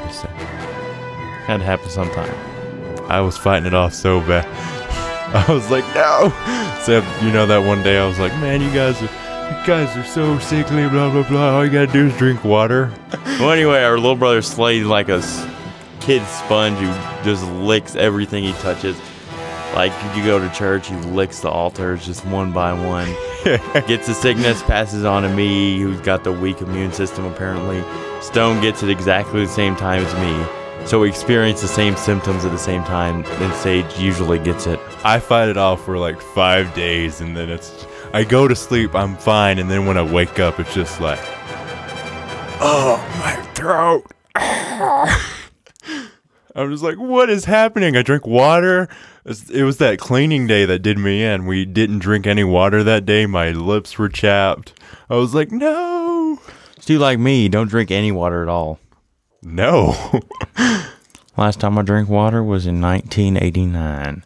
3%. 0.00 0.30
Had 1.46 1.58
to 1.58 1.64
happen 1.64 1.90
sometime. 1.90 2.34
I 3.10 3.20
was 3.20 3.36
fighting 3.36 3.66
it 3.66 3.74
off 3.74 3.94
so 3.94 4.20
bad. 4.20 4.46
I 5.48 5.52
was 5.52 5.70
like, 5.70 5.84
no! 5.94 6.26
Except, 6.76 7.06
you 7.22 7.30
know, 7.30 7.46
that 7.46 7.58
one 7.58 7.82
day 7.82 7.98
I 7.98 8.06
was 8.06 8.18
like, 8.18 8.32
man, 8.34 8.60
you 8.60 8.72
guys 8.72 9.00
are. 9.02 9.10
You 9.50 9.66
guys 9.66 9.96
are 9.96 10.04
so 10.04 10.38
sickly, 10.38 10.88
blah 10.88 11.10
blah 11.10 11.28
blah. 11.28 11.56
All 11.56 11.64
you 11.64 11.72
gotta 11.72 11.92
do 11.92 12.06
is 12.06 12.16
drink 12.16 12.44
water. 12.44 12.92
well, 13.12 13.50
anyway, 13.50 13.82
our 13.82 13.96
little 13.98 14.14
brother 14.14 14.42
Slade, 14.42 14.86
like 14.86 15.08
a 15.08 15.20
kid 15.98 16.24
sponge 16.26 16.78
who 16.78 17.24
just 17.24 17.44
licks 17.54 17.96
everything 17.96 18.44
he 18.44 18.52
touches. 18.54 18.96
Like 19.74 19.92
you 20.16 20.24
go 20.24 20.38
to 20.38 20.48
church, 20.54 20.86
he 20.86 20.94
licks 20.94 21.40
the 21.40 21.50
altars 21.50 22.06
just 22.06 22.24
one 22.26 22.52
by 22.52 22.72
one. 22.72 23.08
gets 23.86 24.06
the 24.06 24.14
sickness, 24.14 24.62
passes 24.62 25.04
on 25.04 25.22
to 25.22 25.28
me, 25.28 25.80
who's 25.80 26.00
got 26.00 26.24
the 26.24 26.32
weak 26.32 26.60
immune 26.60 26.92
system 26.92 27.24
apparently. 27.24 27.82
Stone 28.20 28.60
gets 28.60 28.82
it 28.82 28.90
exactly 28.90 29.44
the 29.44 29.50
same 29.50 29.76
time 29.76 30.04
as 30.04 30.14
me. 30.14 30.86
So 30.86 31.00
we 31.00 31.08
experience 31.08 31.60
the 31.60 31.68
same 31.68 31.96
symptoms 31.96 32.44
at 32.44 32.52
the 32.52 32.58
same 32.58 32.82
time, 32.84 33.22
then 33.22 33.54
Sage 33.54 33.98
usually 33.98 34.38
gets 34.38 34.66
it. 34.66 34.80
I 35.04 35.20
fight 35.20 35.48
it 35.48 35.56
off 35.56 35.84
for 35.84 35.98
like 35.98 36.20
five 36.20 36.74
days, 36.74 37.20
and 37.20 37.36
then 37.36 37.48
it's. 37.50 37.86
I 38.12 38.24
go 38.24 38.48
to 38.48 38.56
sleep, 38.56 38.94
I'm 38.94 39.16
fine, 39.16 39.58
and 39.58 39.70
then 39.70 39.86
when 39.86 39.96
I 39.96 40.02
wake 40.02 40.38
up, 40.38 40.58
it's 40.58 40.74
just 40.74 41.00
like, 41.00 41.20
oh 42.60 42.96
my 43.20 43.36
throat. 43.54 44.04
I'm 46.56 46.70
just 46.70 46.82
like, 46.82 46.96
what 46.96 47.30
is 47.30 47.44
happening? 47.44 47.96
I 47.96 48.02
drink 48.02 48.26
water. 48.26 48.88
It 49.24 49.64
was 49.64 49.76
that 49.76 49.98
cleaning 49.98 50.46
day 50.46 50.64
that 50.64 50.78
did 50.80 50.96
me 50.98 51.22
in. 51.22 51.46
We 51.46 51.64
didn't 51.66 51.98
drink 51.98 52.26
any 52.26 52.44
water 52.44 52.82
that 52.82 53.04
day. 53.04 53.26
My 53.26 53.50
lips 53.50 53.98
were 53.98 54.08
chapped. 54.08 54.72
I 55.10 55.16
was 55.16 55.34
like, 55.34 55.52
no, 55.52 56.40
Do 56.86 56.98
like 56.98 57.18
me, 57.18 57.48
don't 57.48 57.68
drink 57.68 57.90
any 57.90 58.12
water 58.12 58.42
at 58.42 58.48
all. 58.48 58.78
no. 59.42 59.94
Last 61.36 61.60
time 61.60 61.78
I 61.78 61.82
drank 61.82 62.08
water 62.08 62.42
was 62.42 62.66
in 62.66 62.80
1989. 62.80 64.24